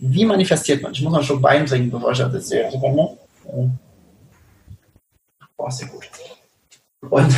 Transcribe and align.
wie 0.00 0.24
manifestiert 0.24 0.82
man? 0.82 0.92
Ich 0.92 1.02
muss 1.02 1.12
noch 1.12 1.22
schon 1.22 1.42
Bein 1.42 1.66
trinken, 1.66 1.90
bevor 1.90 2.12
ich 2.12 2.18
das 2.18 2.32
erzähle. 2.32 2.70
Boah, 5.56 5.70
sehr 5.70 5.88
gut. 5.88 6.08
Und 7.00 7.34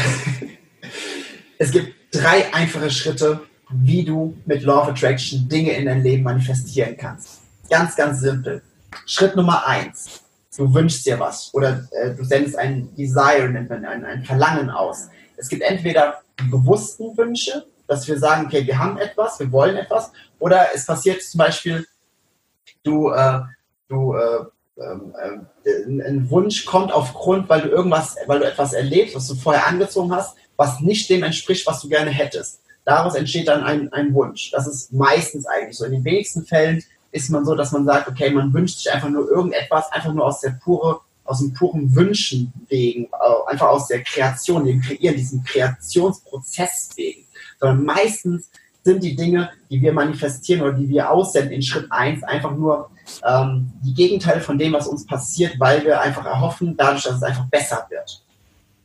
es 1.58 1.70
gibt 1.70 1.94
drei 2.12 2.52
einfache 2.54 2.90
Schritte, 2.90 3.40
wie 3.70 4.04
du 4.04 4.36
mit 4.46 4.62
Law 4.62 4.82
of 4.82 4.88
Attraction 4.88 5.48
Dinge 5.48 5.72
in 5.72 5.86
dein 5.86 6.02
Leben 6.02 6.22
manifestieren 6.22 6.96
kannst. 6.96 7.40
Ganz, 7.68 7.96
ganz 7.96 8.20
simpel. 8.20 8.62
Schritt 9.06 9.34
Nummer 9.34 9.66
eins. 9.66 10.20
Du 10.56 10.72
wünschst 10.72 11.06
dir 11.06 11.18
was 11.18 11.52
oder 11.54 11.88
äh, 11.92 12.14
du 12.14 12.24
sendest 12.24 12.56
ein 12.58 12.94
Desire, 12.94 13.44
ein, 13.44 14.04
ein 14.04 14.24
Verlangen 14.24 14.68
aus. 14.68 15.08
Es 15.36 15.48
gibt 15.48 15.62
entweder 15.62 16.20
bewussten 16.50 17.16
Wünsche, 17.16 17.64
dass 17.88 18.06
wir 18.06 18.18
sagen, 18.18 18.46
okay, 18.46 18.66
wir 18.66 18.78
haben 18.78 18.98
etwas, 18.98 19.40
wir 19.40 19.50
wollen 19.50 19.76
etwas, 19.76 20.12
oder 20.38 20.66
es 20.74 20.84
passiert 20.84 21.22
zum 21.22 21.38
Beispiel, 21.38 21.86
du, 22.84 23.10
äh, 23.10 23.40
du 23.88 24.14
äh, 24.14 24.44
ähm, 24.78 25.14
äh, 25.64 26.08
ein 26.08 26.30
Wunsch 26.30 26.64
kommt 26.64 26.92
aufgrund, 26.92 27.48
weil 27.48 27.62
du 27.62 27.68
irgendwas, 27.68 28.16
weil 28.26 28.40
du 28.40 28.46
etwas 28.46 28.72
erlebst, 28.72 29.14
was 29.14 29.28
du 29.28 29.34
vorher 29.34 29.66
angezogen 29.66 30.12
hast, 30.14 30.36
was 30.56 30.80
nicht 30.80 31.08
dem 31.10 31.22
entspricht, 31.22 31.66
was 31.66 31.80
du 31.80 31.88
gerne 31.88 32.10
hättest. 32.10 32.60
Daraus 32.84 33.14
entsteht 33.14 33.48
dann 33.48 33.62
ein, 33.62 33.92
ein 33.92 34.12
Wunsch. 34.14 34.50
Das 34.50 34.66
ist 34.66 34.92
meistens 34.92 35.46
eigentlich 35.46 35.76
so. 35.76 35.84
In 35.84 35.92
den 35.92 36.04
wenigsten 36.04 36.44
Fällen 36.44 36.82
ist 37.12 37.30
man 37.30 37.44
so, 37.44 37.54
dass 37.54 37.72
man 37.72 37.84
sagt, 37.84 38.08
okay, 38.08 38.30
man 38.30 38.52
wünscht 38.52 38.78
sich 38.78 38.92
einfach 38.92 39.08
nur 39.08 39.28
irgendetwas, 39.28 39.92
einfach 39.92 40.12
nur 40.12 40.24
aus 40.24 40.40
der 40.40 40.58
pure, 40.64 41.00
aus 41.24 41.38
dem 41.38 41.52
puren 41.52 41.94
Wünschen 41.94 42.52
wegen, 42.68 43.04
äh, 43.04 43.50
einfach 43.50 43.68
aus 43.68 43.86
der 43.86 44.02
Kreation, 44.02 44.64
dem 44.64 44.80
Kreieren, 44.80 45.16
diesem 45.16 45.44
Kreationsprozess 45.44 46.90
wegen. 46.96 47.26
Sondern 47.60 47.84
meistens 47.84 48.50
sind 48.82 49.02
die 49.02 49.14
Dinge, 49.14 49.50
die 49.70 49.80
wir 49.80 49.92
manifestieren 49.92 50.62
oder 50.62 50.72
die 50.72 50.88
wir 50.88 51.10
aussenden 51.10 51.52
in 51.52 51.62
Schritt 51.62 51.90
1, 51.90 52.22
einfach 52.24 52.50
nur 52.52 52.90
ähm, 53.24 53.72
die 53.82 53.94
Gegenteile 53.94 54.40
von 54.40 54.58
dem, 54.58 54.72
was 54.72 54.86
uns 54.86 55.06
passiert, 55.06 55.58
weil 55.58 55.84
wir 55.84 56.00
einfach 56.00 56.24
erhoffen, 56.24 56.76
dadurch, 56.76 57.04
dass 57.04 57.16
es 57.16 57.22
einfach 57.22 57.46
besser 57.46 57.86
wird. 57.90 58.22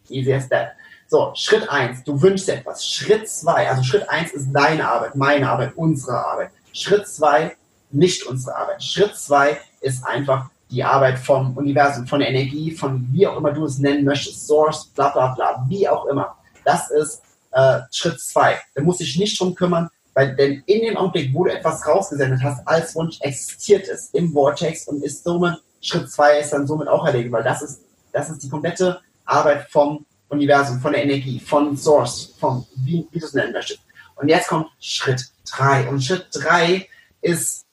Easy 0.10 0.34
as 0.34 0.48
that. 0.50 0.70
So, 1.08 1.32
Schritt 1.36 1.70
1, 1.70 2.04
du 2.04 2.22
wünschst 2.22 2.50
etwas. 2.50 2.86
Schritt 2.86 3.30
2, 3.30 3.70
also 3.70 3.84
Schritt 3.84 4.10
1 4.10 4.32
ist 4.34 4.52
deine 4.52 4.88
Arbeit, 4.88 5.16
meine 5.16 5.50
Arbeit, 5.50 5.74
unsere 5.76 6.18
Arbeit. 6.18 6.52
Schritt 6.74 7.08
2, 7.08 7.56
nicht 7.92 8.24
unsere 8.24 8.56
Arbeit. 8.56 8.84
Schritt 8.84 9.16
2 9.16 9.58
ist 9.82 10.06
einfach 10.06 10.50
die 10.70 10.84
Arbeit 10.84 11.18
vom 11.18 11.56
Universum, 11.56 12.06
von 12.08 12.20
der 12.20 12.30
Energie, 12.30 12.72
von 12.72 13.08
wie 13.12 13.26
auch 13.26 13.38
immer 13.38 13.52
du 13.52 13.66
es 13.66 13.78
nennen 13.78 14.04
möchtest, 14.04 14.48
Source, 14.48 14.88
bla 14.94 15.10
bla 15.10 15.34
bla, 15.34 15.66
wie 15.70 15.88
auch 15.88 16.06
immer. 16.08 16.36
Das 16.66 16.92
ist 16.92 17.22
äh, 17.52 17.80
Schritt 17.92 18.20
2. 18.20 18.60
Da 18.76 18.82
musst 18.82 19.00
du 19.00 19.04
dich 19.04 19.18
nicht 19.18 19.40
drum 19.40 19.56
kümmern, 19.56 19.90
weil 20.14 20.36
denn 20.36 20.64
in 20.66 20.82
dem 20.82 20.98
Augenblick, 20.98 21.34
wo 21.34 21.46
du 21.46 21.52
etwas 21.52 21.86
rausgesendet 21.86 22.42
hast, 22.44 22.68
als 22.68 22.96
Wunsch 22.96 23.20
existiert 23.22 23.88
es 23.88 24.10
im 24.12 24.32
Vortex 24.34 24.88
und 24.88 25.04
ist 25.04 25.24
somit, 25.24 25.62
Schritt 25.82 26.10
2 26.10 26.40
ist 26.40 26.54
dann 26.54 26.66
somit 26.68 26.88
auch 26.88 27.06
erledigt, 27.06 27.32
weil 27.32 27.44
das 27.44 27.62
ist, 27.62 27.82
das 28.12 28.30
ist 28.30 28.42
die 28.42 28.50
komplette 28.50 29.00
Arbeit 29.26 29.70
vom 29.70 30.06
Universum, 30.30 30.80
von 30.80 30.94
der 30.94 31.04
Energie, 31.04 31.40
von 31.40 31.78
Source, 31.78 32.34
von 32.40 32.66
wie, 32.76 33.08
wie 33.12 33.20
du 33.20 33.26
es 33.26 33.34
nennen 33.34 33.54
möchtest. 33.54 33.80
Und 34.16 34.30
jetzt 34.30 34.48
kommt 34.48 34.68
Schritt 34.80 35.24
3. 35.56 35.88
Und 35.88 36.04
Schritt 36.04 36.28
3 36.32 36.88
ist 37.22 37.66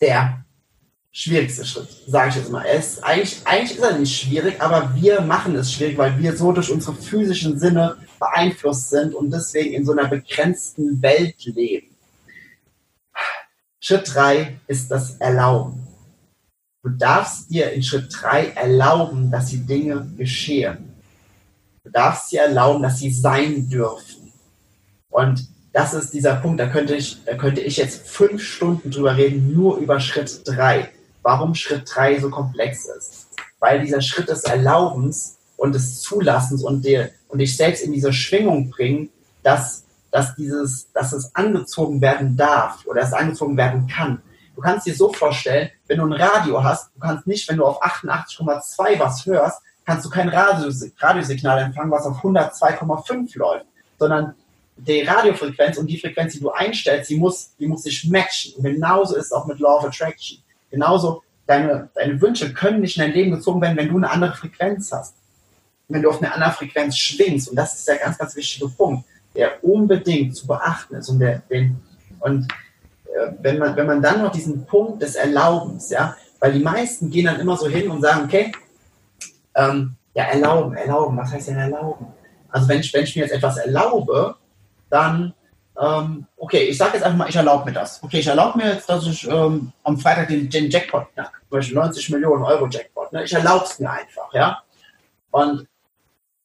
der 0.00 0.44
schwierigste 1.10 1.64
Schritt, 1.64 1.88
sage 2.06 2.30
ich 2.30 2.36
jetzt 2.36 2.50
mal. 2.50 2.62
ist, 2.62 3.02
eigentlich, 3.02 3.40
eigentlich 3.44 3.78
ist 3.78 3.84
er 3.84 3.98
nicht 3.98 4.20
schwierig, 4.20 4.60
aber 4.60 4.94
wir 4.94 5.20
machen 5.20 5.54
es 5.56 5.72
schwierig, 5.72 5.98
weil 5.98 6.16
wir 6.18 6.36
so 6.36 6.52
durch 6.52 6.70
unsere 6.70 6.94
physischen 6.94 7.58
Sinne 7.58 7.96
beeinflusst 8.20 8.90
sind 8.90 9.14
und 9.14 9.32
deswegen 9.32 9.74
in 9.74 9.84
so 9.84 9.92
einer 9.92 10.06
begrenzten 10.06 11.02
Welt 11.02 11.44
leben. 11.46 11.96
Schritt 13.80 14.14
3 14.14 14.60
ist 14.68 14.90
das 14.90 15.16
Erlauben. 15.16 15.88
Du 16.82 16.90
darfst 16.90 17.50
dir 17.50 17.72
in 17.72 17.82
Schritt 17.82 18.14
3 18.20 18.50
erlauben, 18.50 19.30
dass 19.30 19.46
die 19.46 19.66
Dinge 19.66 20.06
geschehen. 20.16 20.94
Du 21.82 21.90
darfst 21.90 22.30
dir 22.30 22.42
erlauben, 22.42 22.82
dass 22.82 22.98
sie 22.98 23.10
sein 23.10 23.68
dürfen. 23.68 24.32
Und 25.10 25.48
das 25.72 25.94
ist 25.94 26.12
dieser 26.12 26.36
Punkt, 26.36 26.60
da 26.60 26.66
könnte 26.66 26.94
ich, 26.94 27.24
da 27.24 27.36
könnte 27.36 27.62
ich 27.62 27.78
jetzt 27.78 28.06
fünf 28.08 28.42
Stunden 28.42 28.90
drüber 28.90 29.16
reden, 29.16 29.52
nur 29.54 29.78
über 29.78 29.98
Schritt 29.98 30.42
3. 30.44 30.90
Warum 31.22 31.54
Schritt 31.54 31.90
3 31.92 32.20
so 32.20 32.30
komplex 32.30 32.86
ist. 32.86 33.28
Weil 33.60 33.80
dieser 33.80 34.02
Schritt 34.02 34.28
des 34.28 34.44
Erlaubens 34.44 35.38
und 35.60 35.74
des 35.74 36.00
Zulassens 36.00 36.62
und, 36.62 36.86
der, 36.86 37.10
und 37.28 37.38
dich 37.38 37.54
selbst 37.54 37.84
in 37.84 37.92
diese 37.92 38.14
Schwingung 38.14 38.70
bringen, 38.70 39.10
dass, 39.42 39.84
dass, 40.10 40.34
dieses, 40.34 40.90
dass 40.92 41.12
es 41.12 41.34
angezogen 41.34 42.00
werden 42.00 42.34
darf 42.34 42.86
oder 42.86 43.02
es 43.02 43.12
angezogen 43.12 43.58
werden 43.58 43.86
kann. 43.86 44.22
Du 44.56 44.62
kannst 44.62 44.86
dir 44.86 44.94
so 44.94 45.12
vorstellen, 45.12 45.68
wenn 45.86 45.98
du 45.98 46.06
ein 46.06 46.14
Radio 46.14 46.64
hast, 46.64 46.90
du 46.94 47.00
kannst 47.00 47.26
nicht, 47.26 47.46
wenn 47.46 47.58
du 47.58 47.66
auf 47.66 47.82
88,2 47.82 48.98
was 48.98 49.26
hörst, 49.26 49.60
kannst 49.84 50.06
du 50.06 50.08
kein 50.08 50.30
Radiosignal 50.30 51.58
empfangen, 51.58 51.90
was 51.90 52.06
auf 52.06 52.24
102,5 52.24 53.36
läuft, 53.36 53.66
sondern 53.98 54.34
die 54.78 55.02
Radiofrequenz 55.02 55.76
und 55.76 55.88
die 55.88 56.00
Frequenz, 56.00 56.32
die 56.32 56.40
du 56.40 56.50
einstellst, 56.50 57.10
die 57.10 57.18
muss, 57.18 57.54
die 57.58 57.66
muss 57.66 57.82
sich 57.82 58.08
matchen. 58.08 58.54
Und 58.56 58.62
genauso 58.64 59.14
ist 59.14 59.26
es 59.26 59.32
auch 59.32 59.46
mit 59.46 59.58
Law 59.58 59.76
of 59.76 59.84
Attraction. 59.84 60.38
Genauso, 60.70 61.22
deine, 61.46 61.90
deine 61.94 62.18
Wünsche 62.18 62.54
können 62.54 62.80
nicht 62.80 62.96
in 62.96 63.02
dein 63.02 63.12
Leben 63.12 63.32
gezogen 63.32 63.60
werden, 63.60 63.76
wenn 63.76 63.90
du 63.90 63.98
eine 63.98 64.10
andere 64.10 64.34
Frequenz 64.34 64.90
hast 64.90 65.19
wenn 65.90 66.02
du 66.02 66.08
auf 66.08 66.22
eine 66.22 66.32
andere 66.32 66.52
Frequenz 66.52 66.96
schwingst, 66.96 67.48
und 67.50 67.56
das 67.56 67.74
ist 67.74 67.88
der 67.88 67.96
ganz, 67.96 68.16
ganz 68.16 68.34
wichtige 68.36 68.68
Punkt, 68.68 69.04
der 69.34 69.62
unbedingt 69.62 70.36
zu 70.36 70.46
beachten 70.46 70.94
ist. 70.96 71.08
Und, 71.08 71.18
der, 71.18 71.42
den, 71.50 71.80
und 72.20 72.50
äh, 73.06 73.32
wenn, 73.40 73.58
man, 73.58 73.76
wenn 73.76 73.86
man 73.86 74.02
dann 74.02 74.22
noch 74.22 74.32
diesen 74.32 74.64
Punkt 74.66 75.02
des 75.02 75.16
Erlaubens, 75.16 75.90
ja, 75.90 76.16
weil 76.38 76.52
die 76.52 76.60
meisten 76.60 77.10
gehen 77.10 77.26
dann 77.26 77.40
immer 77.40 77.56
so 77.56 77.68
hin 77.68 77.90
und 77.90 78.00
sagen, 78.00 78.24
okay, 78.24 78.52
ähm, 79.54 79.96
ja, 80.14 80.24
erlauben, 80.24 80.74
erlauben, 80.74 81.16
was 81.16 81.32
heißt 81.32 81.48
denn 81.48 81.56
erlauben? 81.56 82.06
Also 82.48 82.68
wenn 82.68 82.80
ich, 82.80 82.92
wenn 82.92 83.04
ich 83.04 83.14
mir 83.14 83.22
jetzt 83.22 83.32
etwas 83.32 83.58
erlaube, 83.58 84.36
dann, 84.88 85.34
ähm, 85.80 86.26
okay, 86.36 86.64
ich 86.64 86.78
sage 86.78 86.94
jetzt 86.94 87.04
einfach 87.04 87.18
mal, 87.18 87.28
ich 87.28 87.36
erlaube 87.36 87.66
mir 87.66 87.72
das. 87.72 88.02
Okay, 88.02 88.18
ich 88.18 88.26
erlaube 88.26 88.58
mir 88.58 88.74
jetzt, 88.74 88.88
dass 88.88 89.06
ich 89.06 89.28
ähm, 89.28 89.72
am 89.84 89.98
Freitag 89.98 90.28
den, 90.28 90.48
den 90.48 90.70
Jackpot 90.70 91.12
knack, 91.14 91.32
zum 91.48 91.58
Beispiel 91.58 91.76
90 91.76 92.10
Millionen 92.10 92.42
Euro 92.42 92.66
Jackpot. 92.66 93.12
Ne? 93.12 93.24
Ich 93.24 93.32
erlaube 93.32 93.64
es 93.64 93.78
mir 93.78 93.90
einfach, 93.90 94.32
ja. 94.32 94.62
Und 95.30 95.68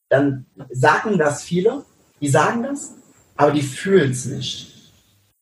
dann 0.10 0.46
sagen 0.72 1.18
das 1.18 1.44
viele, 1.44 1.84
die 2.22 2.30
sagen 2.30 2.64
das, 2.64 2.94
aber 3.36 3.52
die 3.52 3.62
fühlen 3.62 4.12
es 4.12 4.26
nicht. 4.26 4.92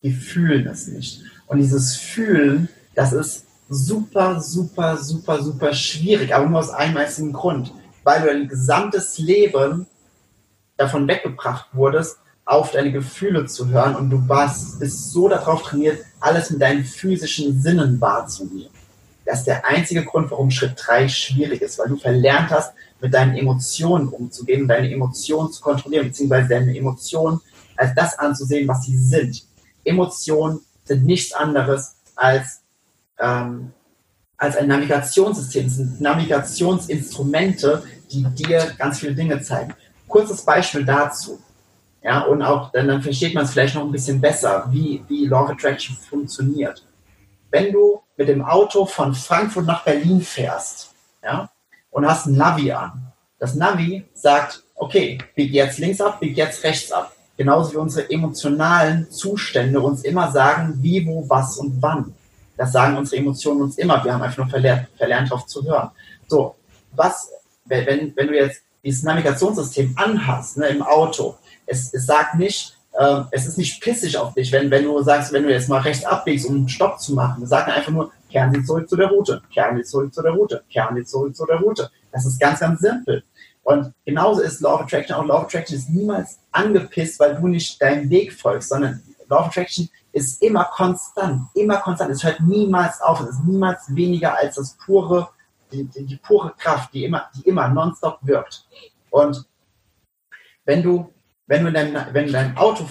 Die 0.02 0.12
fühlen 0.12 0.68
es 0.68 0.88
nicht. 0.88 1.22
Und 1.48 1.60
dieses 1.60 1.96
Fühlen, 1.96 2.70
das 2.96 3.14
ist 3.14 3.46
super, 3.70 4.42
super, 4.42 4.98
super, 4.98 5.42
super 5.42 5.74
schwierig, 5.74 6.34
aber 6.34 6.48
nur 6.48 6.60
aus 6.60 6.70
einem 6.70 6.98
einzigen 6.98 7.34
Grund, 7.34 7.74
weil 8.04 8.22
du 8.22 8.28
dein 8.28 8.48
gesamtes 8.48 9.18
Leben 9.18 9.88
davon 10.78 11.08
weggebracht 11.08 11.68
wurdest, 11.74 12.18
auf 12.46 12.72
deine 12.72 12.92
Gefühle 12.92 13.46
zu 13.46 13.70
hören 13.70 13.96
und 13.96 14.10
du 14.10 14.28
warst, 14.28 14.80
bist 14.80 15.12
so 15.12 15.30
darauf 15.30 15.64
trainiert, 15.64 16.04
alles 16.20 16.50
mit 16.50 16.62
deinen 16.62 16.84
physischen 16.84 17.62
Sinnen 17.62 18.02
wahrzunehmen. 18.02 18.73
Das 19.26 19.40
ist 19.40 19.48
der 19.48 19.66
einzige 19.66 20.04
Grund, 20.04 20.32
warum 20.32 20.52
Schritt 20.52 20.74
3 20.76 21.08
schwierig 21.08 21.62
ist, 21.62 21.80
weil 21.80 21.90
du 21.90 21.98
verlernt 21.98 22.50
hast, 22.50 22.74
mit 23.00 23.14
deinen 23.14 23.38
Emotionen 23.38 24.08
umzugehen, 24.10 24.68
deine 24.68 24.92
Emotionen 24.92 25.52
zu 25.52 25.62
kontrollieren, 25.62 26.08
beziehungsweise 26.08 26.50
deine 26.50 26.78
Emotionen 26.78 27.40
als 27.76 27.96
das 27.96 28.18
anzusehen, 28.20 28.68
was 28.68 28.84
sie 28.84 28.98
sind. 28.98 29.44
Emotionen 29.84 30.60
sind 30.84 31.06
nichts 31.06 31.34
anderes 31.34 31.96
als, 32.16 32.62
ähm, 33.20 33.72
als 34.38 34.58
ein 34.58 34.68
Navigationssystem. 34.68 35.68
Es 35.68 35.76
sind 35.76 36.02
Navigationsinstrumente, 36.02 37.84
die 38.12 38.24
dir 38.36 38.74
ganz 38.78 39.00
viele 39.00 39.16
Dinge 39.16 39.42
zeigen. 39.42 39.74
Kurzes 40.08 40.42
Beispiel 40.42 40.86
dazu. 40.86 41.40
Ja, 42.04 42.22
und 42.24 42.42
auch 42.42 42.72
dann, 42.72 42.88
dann 42.90 43.02
versteht 43.02 43.34
man 43.34 43.46
es 43.46 43.52
vielleicht 43.52 43.76
noch 43.76 43.86
ein 43.86 43.92
bisschen 43.92 44.20
besser, 44.20 44.68
wie, 44.70 45.04
wie 45.08 45.26
Law 45.26 45.46
of 45.46 45.52
Attraction 45.52 45.96
funktioniert. 45.96 46.86
Wenn 47.50 47.72
du 47.72 48.03
mit 48.18 48.28
dem 48.28 48.44
Auto 48.44 48.86
von 48.86 49.14
Frankfurt 49.14 49.66
nach 49.66 49.84
Berlin 49.84 50.22
fährst, 50.22 50.94
ja, 51.24 51.50
und 51.92 52.08
hast 52.08 52.28
ein 52.28 52.36
Navi 52.36 52.72
an. 52.72 53.12
Das 53.40 53.56
Navi 53.56 54.06
sagt, 54.14 54.64
okay, 54.76 55.18
bieg 55.36 55.52
jetzt 55.52 55.80
links 55.80 56.02
ab, 56.02 56.20
bieg 56.20 56.38
jetzt 56.38 56.64
rechts 56.64 56.92
ab. 56.92 57.14
Genauso 57.36 57.74
wie 57.74 57.78
unsere 57.78 58.10
emotionalen 58.10 59.10
Zustände 59.10 59.80
uns 59.80 60.04
immer 60.04 60.32
sagen, 60.32 60.78
wie, 60.82 61.06
wo, 61.06 61.28
was 61.28 61.58
und 61.58 61.82
wann. 61.82 62.14
Das 62.58 62.72
sagen 62.72 62.96
unsere 62.96 63.22
Emotionen 63.22 63.64
uns 63.64 63.78
immer. 63.78 64.04
Wir 64.04 64.14
haben 64.14 64.22
einfach 64.22 64.38
nur 64.38 64.48
verlernt, 64.48 64.88
verlernt 64.96 65.32
darauf 65.32 65.48
zu 65.48 65.64
hören. 65.64 65.90
So, 66.28 66.56
was, 66.92 67.32
wenn, 67.66 68.16
wenn 68.16 68.28
du 68.28 68.36
jetzt 68.36 68.62
dieses 68.84 69.04
Navigationssystem 69.04 69.96
anhast, 69.98 70.58
ne, 70.58 70.68
im 70.68 70.84
Auto, 70.84 71.36
es, 71.66 71.94
es 71.94 72.06
sagt 72.06 72.36
nicht, 72.36 72.73
äh, 72.94 73.22
es 73.32 73.48
ist 73.48 73.58
nicht 73.58 73.82
pissig 73.82 74.18
auf 74.18 74.34
dich, 74.34 74.52
wenn, 74.52 74.70
wenn 74.70 74.84
du 74.84 75.02
sagst, 75.02 75.34
wenn 75.34 75.44
du 75.44 75.52
jetzt 75.52 75.70
mal 75.70 75.82
rechts 75.82 76.06
abbiegst, 76.06 76.48
um 76.48 76.56
einen 76.56 76.70
Stopp 76.70 77.00
zu 77.00 77.14
machen. 77.14 77.44
Es 77.44 77.50
sagt 77.50 77.70
einfach 77.70 77.92
nur, 77.92 78.12
kehren 78.30 78.54
Sie 78.54 78.64
zurück 78.64 78.90
zu 78.90 78.96
der 78.96 79.08
Route, 79.08 79.42
kehren 79.54 79.78
Sie 79.78 79.84
zurück 79.84 80.14
zu 80.14 80.22
der 80.22 80.32
Route, 80.32 80.64
kehren 80.70 80.96
Sie 80.96 81.04
zurück 81.04 81.36
zu 81.36 81.46
der 81.46 81.58
Route. 81.58 81.90
Das 82.12 82.26
ist 82.26 82.40
ganz, 82.40 82.60
ganz 82.60 82.82
simpel. 82.82 83.24
Und 83.64 83.94
genauso 84.06 84.42
ist 84.42 84.62
Law 84.62 84.76
of 84.76 84.82
Attraction 84.82 85.16
auch. 85.16 85.26
Law 85.26 85.38
of 85.38 85.46
Attraction 85.46 85.78
ist 85.78 85.90
niemals 85.90 86.40
angepisst, 86.52 87.20
weil 87.20 87.36
du 87.36 87.48
nicht 87.48 87.82
deinen 87.82 88.10
Weg 88.10 88.34
folgst, 88.34 88.70
sondern 88.70 89.02
Law 89.30 89.40
of 89.40 89.48
Attraction 89.48 89.90
ist 90.12 90.44
immer 90.44 90.66
konstant, 90.66 91.42
immer 91.56 91.78
konstant. 91.78 92.12
Es 92.12 92.24
hört 92.24 92.42
niemals 92.42 93.02
auf. 93.02 93.22
Es 93.22 93.30
ist 93.30 93.44
niemals 93.46 93.96
weniger 93.96 94.38
als 94.38 94.56
das 94.56 94.78
pure, 94.86 95.30
die, 95.72 95.86
die, 95.86 96.06
die 96.06 96.18
pure 96.18 96.54
Kraft, 96.58 96.94
die 96.94 97.06
immer, 97.06 97.30
die 97.36 97.48
immer 97.48 97.68
nonstop 97.70 98.20
wirkt. 98.22 98.68
Und 99.10 99.46
wenn 100.66 100.84
du, 100.84 101.12
wenn 101.54 101.66
du 101.66 101.80
in 101.80 101.98
wenn 102.14 102.26
in 102.26 102.34
deinem 102.34 102.58
Auto 102.58 102.86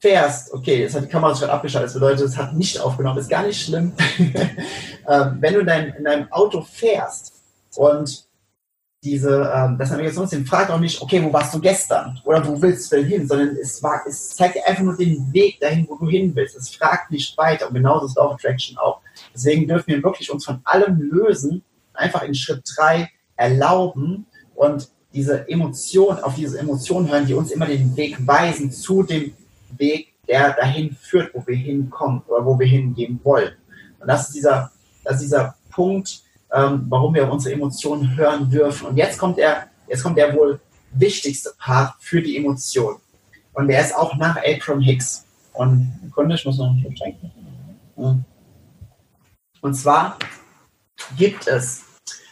fährst, 0.00 0.52
okay, 0.54 0.80
jetzt 0.80 0.96
hat 0.96 1.04
die 1.04 1.08
Kamera 1.08 1.34
schon 1.36 1.50
abgeschaltet, 1.50 1.88
das 1.88 1.94
bedeutet, 1.94 2.26
es 2.26 2.36
hat 2.36 2.54
nicht 2.54 2.80
aufgenommen, 2.80 3.18
ist 3.18 3.28
gar 3.28 3.46
nicht 3.46 3.62
schlimm. 3.62 3.92
ähm, 4.18 5.36
wenn 5.38 5.54
du 5.54 5.60
in 5.60 5.66
deinem, 5.66 5.94
in 5.94 6.04
deinem 6.04 6.32
Auto 6.32 6.62
fährst 6.62 7.34
und 7.76 8.24
diese, 9.04 9.52
ähm, 9.54 9.76
das 9.78 9.90
Navigationssystem 9.90 10.46
fragt 10.46 10.70
auch 10.70 10.80
nicht, 10.80 11.02
okay, 11.02 11.22
wo 11.22 11.32
warst 11.32 11.52
du 11.54 11.60
gestern 11.60 12.18
oder 12.24 12.46
wo 12.46 12.60
willst 12.62 12.90
du 12.90 13.02
hin, 13.02 13.28
sondern 13.28 13.56
es, 13.56 13.82
war, 13.82 14.02
es 14.06 14.30
zeigt 14.30 14.54
dir 14.54 14.66
einfach 14.66 14.82
nur 14.82 14.96
den 14.96 15.32
Weg 15.32 15.60
dahin, 15.60 15.86
wo 15.88 15.96
du 15.96 16.08
hin 16.08 16.34
willst. 16.34 16.56
Es 16.56 16.70
fragt 16.70 17.10
nicht 17.10 17.36
weiter 17.36 17.68
und 17.68 17.74
genauso 17.74 18.06
ist 18.06 18.16
Law 18.16 18.28
of 18.28 18.34
Attraction 18.34 18.78
auch. 18.78 19.02
Deswegen 19.34 19.68
dürfen 19.68 19.88
wir 19.88 20.02
wirklich 20.02 20.30
uns 20.30 20.46
von 20.46 20.60
allem 20.64 21.00
lösen, 21.00 21.62
einfach 21.92 22.22
in 22.22 22.34
Schritt 22.34 22.62
drei 22.76 23.10
erlauben 23.36 24.26
und 24.54 24.88
diese 25.12 25.48
Emotion, 25.48 26.18
auf 26.18 26.34
diese 26.34 26.58
Emotionen 26.58 27.10
hören, 27.10 27.26
die 27.26 27.34
uns 27.34 27.50
immer 27.50 27.66
den 27.66 27.96
Weg 27.96 28.26
weisen 28.26 28.70
zu 28.70 29.02
dem 29.02 29.34
Weg, 29.76 30.14
der 30.26 30.52
dahin 30.54 30.96
führt, 31.00 31.34
wo 31.34 31.46
wir 31.46 31.56
hinkommen 31.56 32.22
oder 32.26 32.44
wo 32.44 32.58
wir 32.58 32.66
hingehen 32.66 33.20
wollen. 33.22 33.52
Und 33.98 34.08
das 34.08 34.28
ist 34.28 34.34
dieser, 34.36 34.70
das 35.04 35.16
ist 35.16 35.24
dieser 35.24 35.56
Punkt, 35.70 36.22
ähm, 36.52 36.86
warum 36.88 37.14
wir 37.14 37.30
unsere 37.30 37.54
Emotionen 37.54 38.16
hören 38.16 38.50
dürfen. 38.50 38.88
Und 38.88 38.96
jetzt 38.96 39.18
kommt 39.18 39.38
der, 39.38 39.68
jetzt 39.88 40.02
kommt 40.02 40.18
der 40.18 40.34
wohl 40.34 40.60
wichtigste 40.92 41.50
Part 41.58 41.94
für 42.00 42.22
die 42.22 42.36
Emotion. 42.36 42.96
Und 43.52 43.68
der 43.68 43.80
ist 43.80 43.94
auch 43.94 44.16
nach 44.16 44.36
Abram 44.36 44.80
Hicks. 44.80 45.26
Und 45.52 46.10
Kunde, 46.14 46.34
ich 46.34 46.44
muss 46.44 46.58
noch 46.58 46.70
einen 46.70 46.94
trinken. 46.94 47.30
Und 49.60 49.74
zwar 49.74 50.18
gibt 51.16 51.46
es 51.46 51.82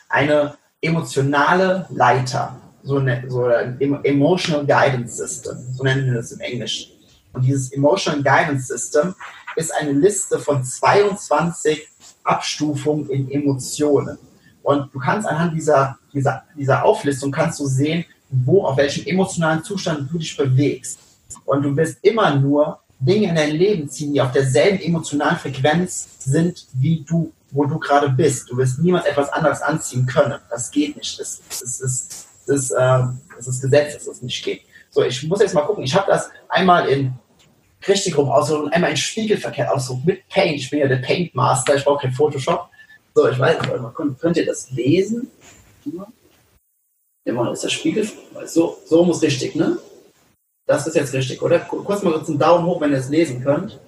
eine 0.09 0.57
emotionale 0.81 1.87
Leiter, 1.91 2.57
so, 2.83 2.99
eine, 2.99 3.25
so 3.29 3.45
ein 3.45 3.79
Emotional 3.81 4.67
Guidance 4.67 5.17
System, 5.17 5.57
so 5.75 5.85
nennen 5.85 6.07
wir 6.07 6.15
das 6.15 6.33
im 6.33 6.41
Englischen. 6.41 6.93
Und 7.33 7.43
dieses 7.43 7.73
Emotional 7.73 8.23
Guidance 8.23 8.67
System 8.67 9.15
ist 9.57 9.73
eine 9.75 9.93
Liste 9.93 10.39
von 10.39 10.65
22 10.65 11.89
Abstufungen 12.25 13.09
in 13.11 13.31
Emotionen. 13.31 14.19
Und 14.63 14.93
du 14.95 14.99
kannst 14.99 15.27
anhand 15.27 15.55
dieser, 15.55 15.99
dieser, 16.13 16.45
dieser 16.57 16.85
Auflistung 16.85 17.31
kannst 17.31 17.61
du 17.61 17.67
sehen, 17.67 18.05
wo, 18.29 18.65
auf 18.65 18.77
welchem 18.77 19.07
emotionalen 19.07 19.65
Zustand 19.65 20.11
du 20.13 20.19
dich 20.19 20.37
bewegst. 20.37 20.99
Und 21.45 21.63
du 21.63 21.77
wirst 21.77 21.99
immer 22.03 22.35
nur 22.35 22.81
Dinge 22.99 23.31
in 23.31 23.35
dein 23.35 23.53
Leben 23.53 23.89
ziehen, 23.89 24.13
die 24.13 24.21
auf 24.21 24.33
derselben 24.33 24.81
emotionalen 24.81 25.39
Frequenz 25.39 26.09
sind, 26.19 26.67
wie 26.75 27.05
du, 27.09 27.33
wo 27.51 27.65
du 27.65 27.79
gerade 27.79 28.11
bist. 28.11 28.51
Du 28.51 28.57
wirst 28.57 28.79
niemals 28.79 29.07
etwas 29.07 29.33
anderes 29.33 29.63
anziehen 29.63 30.07
können. 30.07 30.39
Das 30.51 30.71
geht 30.71 30.97
nicht. 30.97 31.19
Das, 31.19 31.41
das, 31.49 31.79
das, 31.79 32.09
das, 32.47 32.69
das, 32.69 32.71
äh, 32.71 33.07
das 33.37 33.49
ist 33.49 33.63
Gesetz, 33.63 33.95
dass 33.95 34.05
das 34.07 34.23
nicht 34.23 34.45
geht. 34.45 34.63
So, 34.91 35.03
ich 35.03 35.23
muss 35.29 35.41
jetzt 35.41 35.55
mal 35.55 35.63
gucken. 35.63 35.85
Ich 35.85 35.95
habe 35.95 36.11
das 36.11 36.31
einmal 36.49 36.89
in 36.89 37.13
richtig 37.87 38.17
rum 38.17 38.29
aussuchen 38.29 38.65
und 38.65 38.73
einmal 38.73 38.91
in 38.91 38.97
spiegelverkehrt 38.97 39.71
aussuchen 39.71 40.03
mit 40.05 40.29
Paint. 40.29 40.57
Ich 40.57 40.71
bin 40.71 40.81
ja 40.81 40.89
der 40.89 40.97
Paint 40.97 41.35
Master, 41.35 41.77
ich 41.77 41.85
brauche 41.85 42.03
kein 42.03 42.13
Photoshop. 42.13 42.69
So, 43.15 43.29
ich 43.29 43.39
weiß 43.39 43.61
nicht, 43.61 43.95
könnt, 44.21 44.37
ihr 44.37 44.47
das 44.47 44.71
lesen? 44.71 45.31
Immer 47.25 47.53
ist 47.53 47.65
der 47.65 47.69
Spiegel. 47.69 48.09
So, 48.47 48.79
so 48.87 49.05
muss 49.05 49.23
richtig, 49.23 49.55
ne? 49.55 49.79
Das 50.67 50.87
ist 50.87 50.95
jetzt 50.95 51.13
richtig, 51.13 51.43
oder? 51.43 51.59
Kurz 51.61 52.03
mal 52.03 52.13
kurz 52.13 52.29
einen 52.29 52.39
Daumen 52.39 52.65
hoch, 52.67 52.81
wenn 52.81 52.93
ihr 52.93 52.99
es 52.99 53.09
lesen 53.09 53.43
könnt. 53.43 53.79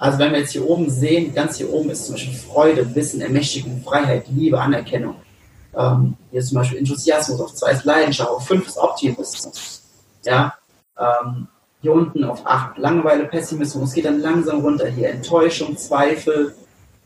Also 0.00 0.18
wenn 0.18 0.32
wir 0.32 0.38
jetzt 0.38 0.52
hier 0.52 0.66
oben 0.66 0.88
sehen, 0.88 1.34
ganz 1.34 1.58
hier 1.58 1.70
oben 1.70 1.90
ist 1.90 2.06
zum 2.06 2.14
Beispiel 2.14 2.34
Freude, 2.34 2.94
Wissen, 2.94 3.20
Ermächtigung, 3.20 3.82
Freiheit, 3.84 4.24
Liebe, 4.28 4.58
Anerkennung. 4.58 5.16
Ähm, 5.76 6.16
hier 6.30 6.40
ist 6.40 6.48
zum 6.48 6.56
Beispiel 6.56 6.78
Enthusiasmus, 6.78 7.38
auf 7.38 7.54
zwei 7.54 7.72
ist 7.72 7.84
Leidenschaft, 7.84 8.30
auf 8.30 8.46
fünf 8.46 8.66
ist 8.66 8.78
Optimismus. 8.78 9.82
Ja, 10.24 10.54
ähm, 10.98 11.48
hier 11.82 11.92
unten 11.92 12.24
auf 12.24 12.46
acht 12.46 12.78
Langeweile, 12.78 13.26
Pessimismus, 13.26 13.92
geht 13.92 14.06
dann 14.06 14.20
langsam 14.20 14.60
runter. 14.60 14.86
Hier 14.86 15.10
Enttäuschung, 15.10 15.76
Zweifel. 15.76 16.54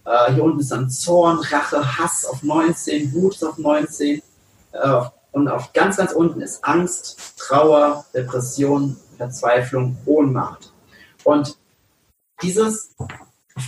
Äh, 0.04 0.34
hier 0.34 0.44
unten 0.44 0.60
ist 0.60 0.70
dann 0.70 0.88
Zorn, 0.88 1.40
Rache, 1.50 1.98
Hass 1.98 2.24
auf 2.24 2.44
19, 2.44 3.12
Wut 3.12 3.42
auf 3.42 3.58
19. 3.58 4.22
Äh, 4.70 5.00
und 5.32 5.48
auf 5.48 5.72
ganz, 5.72 5.96
ganz 5.96 6.12
unten 6.12 6.40
ist 6.40 6.62
Angst, 6.62 7.34
Trauer, 7.38 8.04
Depression, 8.14 8.96
Verzweiflung, 9.16 9.96
Ohnmacht. 10.06 10.72
Und 11.24 11.56
dieses 12.44 12.94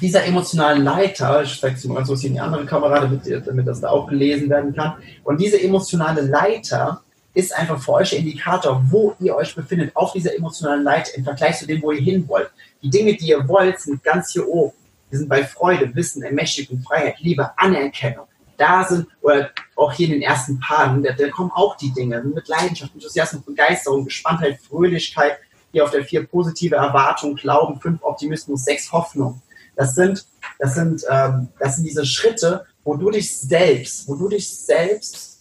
dieser 0.02 0.24
emotionalen 0.24 0.82
Leiter, 0.82 1.42
ich 1.42 1.60
zeige 1.60 1.76
es 1.76 1.84
mal 1.84 2.04
so 2.04 2.14
in 2.14 2.34
die 2.34 2.40
andere 2.40 2.66
Kamera, 2.66 3.00
damit, 3.00 3.22
damit 3.46 3.66
das 3.66 3.80
da 3.80 3.90
auch 3.90 4.08
gelesen 4.08 4.50
werden 4.50 4.74
kann. 4.74 4.94
Und 5.24 5.40
diese 5.40 5.62
emotionale 5.62 6.22
Leiter 6.22 7.02
ist 7.34 7.54
einfach 7.54 7.80
für 7.80 7.92
euch 7.92 8.10
der 8.10 8.20
Indikator, 8.20 8.82
wo 8.90 9.14
ihr 9.20 9.36
euch 9.36 9.54
befindet 9.54 9.94
auf 9.94 10.12
dieser 10.12 10.34
emotionalen 10.34 10.82
Leiter 10.82 11.16
im 11.16 11.24
Vergleich 11.24 11.58
zu 11.58 11.66
dem, 11.66 11.82
wo 11.82 11.92
ihr 11.92 12.00
hin 12.00 12.26
wollt. 12.28 12.50
Die 12.82 12.90
Dinge, 12.90 13.14
die 13.14 13.28
ihr 13.28 13.46
wollt, 13.46 13.78
sind 13.80 14.02
ganz 14.02 14.32
hier 14.32 14.48
oben. 14.48 14.72
Die 15.12 15.16
sind 15.16 15.28
bei 15.28 15.44
Freude, 15.44 15.94
Wissen, 15.94 16.22
Ermächtigung, 16.22 16.80
Freiheit, 16.80 17.20
Liebe, 17.20 17.50
Anerkennung. 17.56 18.26
Da 18.56 18.84
sind, 18.84 19.06
oder 19.20 19.50
auch 19.76 19.92
hier 19.92 20.06
in 20.06 20.14
den 20.14 20.22
ersten 20.22 20.58
Paaren, 20.58 21.02
da, 21.02 21.12
da 21.12 21.28
kommen 21.28 21.50
auch 21.54 21.76
die 21.76 21.92
Dinge 21.92 22.22
mit 22.22 22.48
Leidenschaft, 22.48 22.94
Enthusiasmus, 22.94 23.42
Begeisterung, 23.42 24.06
Gespanntheit, 24.06 24.58
Fröhlichkeit, 24.66 25.38
hier 25.76 25.84
auf 25.84 25.90
der 25.90 26.06
vier 26.06 26.26
positive 26.26 26.76
Erwartung, 26.76 27.34
Glauben, 27.34 27.78
fünf 27.78 28.02
Optimismus, 28.02 28.64
sechs 28.64 28.90
Hoffnung. 28.92 29.42
Das 29.76 29.94
sind, 29.94 30.26
das 30.58 30.74
sind, 30.74 31.04
ähm, 31.10 31.48
das 31.58 31.76
sind 31.76 31.84
diese 31.84 32.06
Schritte, 32.06 32.64
wo 32.82 32.96
du 32.96 33.10
dich 33.10 33.38
selbst, 33.38 34.08
wo 34.08 34.14
du 34.14 34.30
dich 34.30 34.48
selbst, 34.48 35.38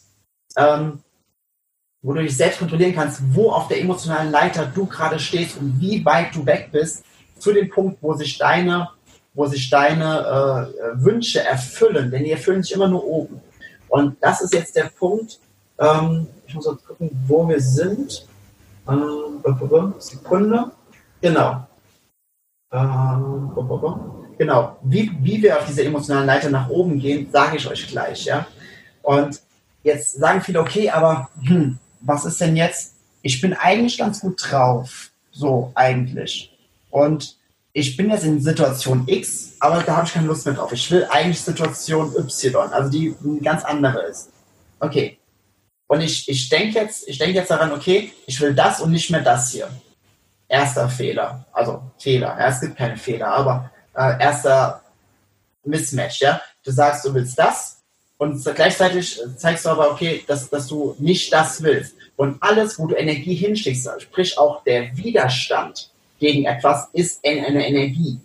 ähm, 0.58 1.00
wo 2.02 2.12
du 2.14 2.22
dich 2.22 2.36
selbst 2.36 2.60
kontrollieren 2.60 2.94
kannst, 2.94 3.22
wo 3.34 3.50
auf 3.50 3.70
der 3.70 3.80
emotionalen 3.80 4.30
Leiter 4.30 4.66
du 4.66 4.86
gerade 4.88 5.20
stehst 5.20 5.56
und 5.58 5.80
wie 5.80 6.04
weit 6.04 6.36
du 6.36 6.46
weg 6.46 6.68
bist 6.70 7.06
zu 7.40 7.54
dem 7.54 7.70
Punkt, 7.70 8.00
wo 8.02 8.14
sich 8.14 8.38
deine, 8.38 8.90
wo 9.34 9.46
sich 9.46 9.70
deine 9.70 10.68
äh, 10.76 11.02
Wünsche 11.02 11.40
erfüllen, 11.46 12.12
denn 12.12 12.26
die 12.26 12.32
erfüllen 12.32 12.62
sich 12.62 12.74
immer 12.74 12.90
nur 12.90 13.06
oben. 13.06 13.40
Und 13.88 14.18
das 14.20 14.42
ist 14.42 14.54
jetzt 14.54 14.76
der 14.76 14.92
Punkt. 15.00 15.40
Ähm, 15.80 16.28
ich 16.46 16.54
muss 16.56 16.68
jetzt 16.70 16.86
gucken, 16.86 17.10
wo 17.26 17.48
wir 17.48 17.62
sind. 17.62 18.28
Ähm, 18.88 19.94
Sekunde. 20.00 20.72
Genau. 21.22 21.68
Ähm, 22.72 23.51
Genau, 24.38 24.77
wie, 24.84 25.12
wie 25.22 25.42
wir 25.42 25.58
auf 25.58 25.65
dieser 25.65 25.84
emotionalen 25.84 26.27
Leiter 26.27 26.50
nach 26.50 26.70
oben 26.70 27.00
gehen, 27.00 27.30
sage 27.32 27.56
ich 27.58 27.68
euch 27.68 27.88
gleich, 27.88 28.25
ja. 28.25 28.46
Und 29.01 29.39
jetzt 29.84 30.13
sagen 30.13 30.42
viele, 30.42 30.60
okay, 30.60 30.89
aber 30.89 31.30
hm, 31.42 31.77
was 32.01 32.25
ist 32.25 32.42
denn 32.42 32.56
jetzt? 32.58 32.96
Ich 33.22 33.39
bin 33.39 33.54
eigentlich 33.54 33.98
ganz 33.98 34.20
gut 34.20 34.42
drauf, 34.44 35.12
so 35.32 35.72
eigentlich. 35.74 36.51
Und 36.89 37.38
ich 37.72 37.96
bin 37.96 38.10
jetzt 38.10 38.25
in 38.25 38.42
Situation 38.42 39.04
X, 39.08 39.54
aber 39.60 39.82
da 39.82 39.98
habe 39.98 40.08
ich 40.08 40.13
keine 40.13 40.27
Lust 40.27 40.46
mehr 40.46 40.56
drauf. 40.56 40.72
Ich 40.74 40.89
will 40.92 41.06
eigentlich 41.10 41.42
Situation 41.42 42.13
Y, 42.15 42.74
also 42.74 42.89
die 42.89 43.15
ganz 43.42 43.63
andere 43.63 44.01
ist. 44.04 44.32
Okay. 44.80 45.18
Und 45.88 46.01
ich, 46.01 46.27
ich 46.27 46.50
denke 46.50 46.80
jetzt, 46.80 47.08
ich 47.08 47.20
jetzt 47.20 47.51
daran, 47.51 47.72
okay, 47.72 48.12
ich 48.25 48.39
will 48.42 48.54
das 48.54 48.82
und 48.82 48.92
nicht 48.92 49.10
mehr 49.12 49.22
das 49.22 49.51
hier. 49.51 49.70
Erster 50.48 50.89
Fehler. 50.89 51.46
Also 51.54 51.82
Fehler. 52.00 52.36
Ja, 52.39 52.48
es 52.48 52.62
gibt 52.62 52.77
keine 52.77 52.98
Fehler, 52.98 53.27
aber 53.27 53.72
äh, 53.96 54.20
erster 54.22 54.82
Mismatch, 55.63 56.22
ja. 56.22 56.42
Du 56.63 56.72
sagst, 56.72 57.06
du 57.06 57.13
willst 57.13 57.38
das 57.38 57.75
und 58.18 58.44
gleichzeitig 58.56 59.20
zeigst 59.38 59.65
du 59.65 59.70
aber, 59.70 59.92
okay, 59.92 60.24
dass, 60.25 60.50
dass 60.50 60.68
du 60.68 60.96
nicht 61.00 61.32
das 61.34 61.62
willst. 61.62 61.96
Und 62.15 62.42
alles, 62.42 62.80
wo 62.80 62.88
du 62.88 62.96
Energie 62.96 63.36
hinschickst, 63.36 63.89
sprich 64.00 64.38
auch 64.38 64.63
der 64.63 64.96
Widerstand 64.96 65.92
gegen 66.20 66.46
etwas, 66.46 66.88
ist 66.94 67.20
eine 67.25 67.68
Energie. 67.68 68.20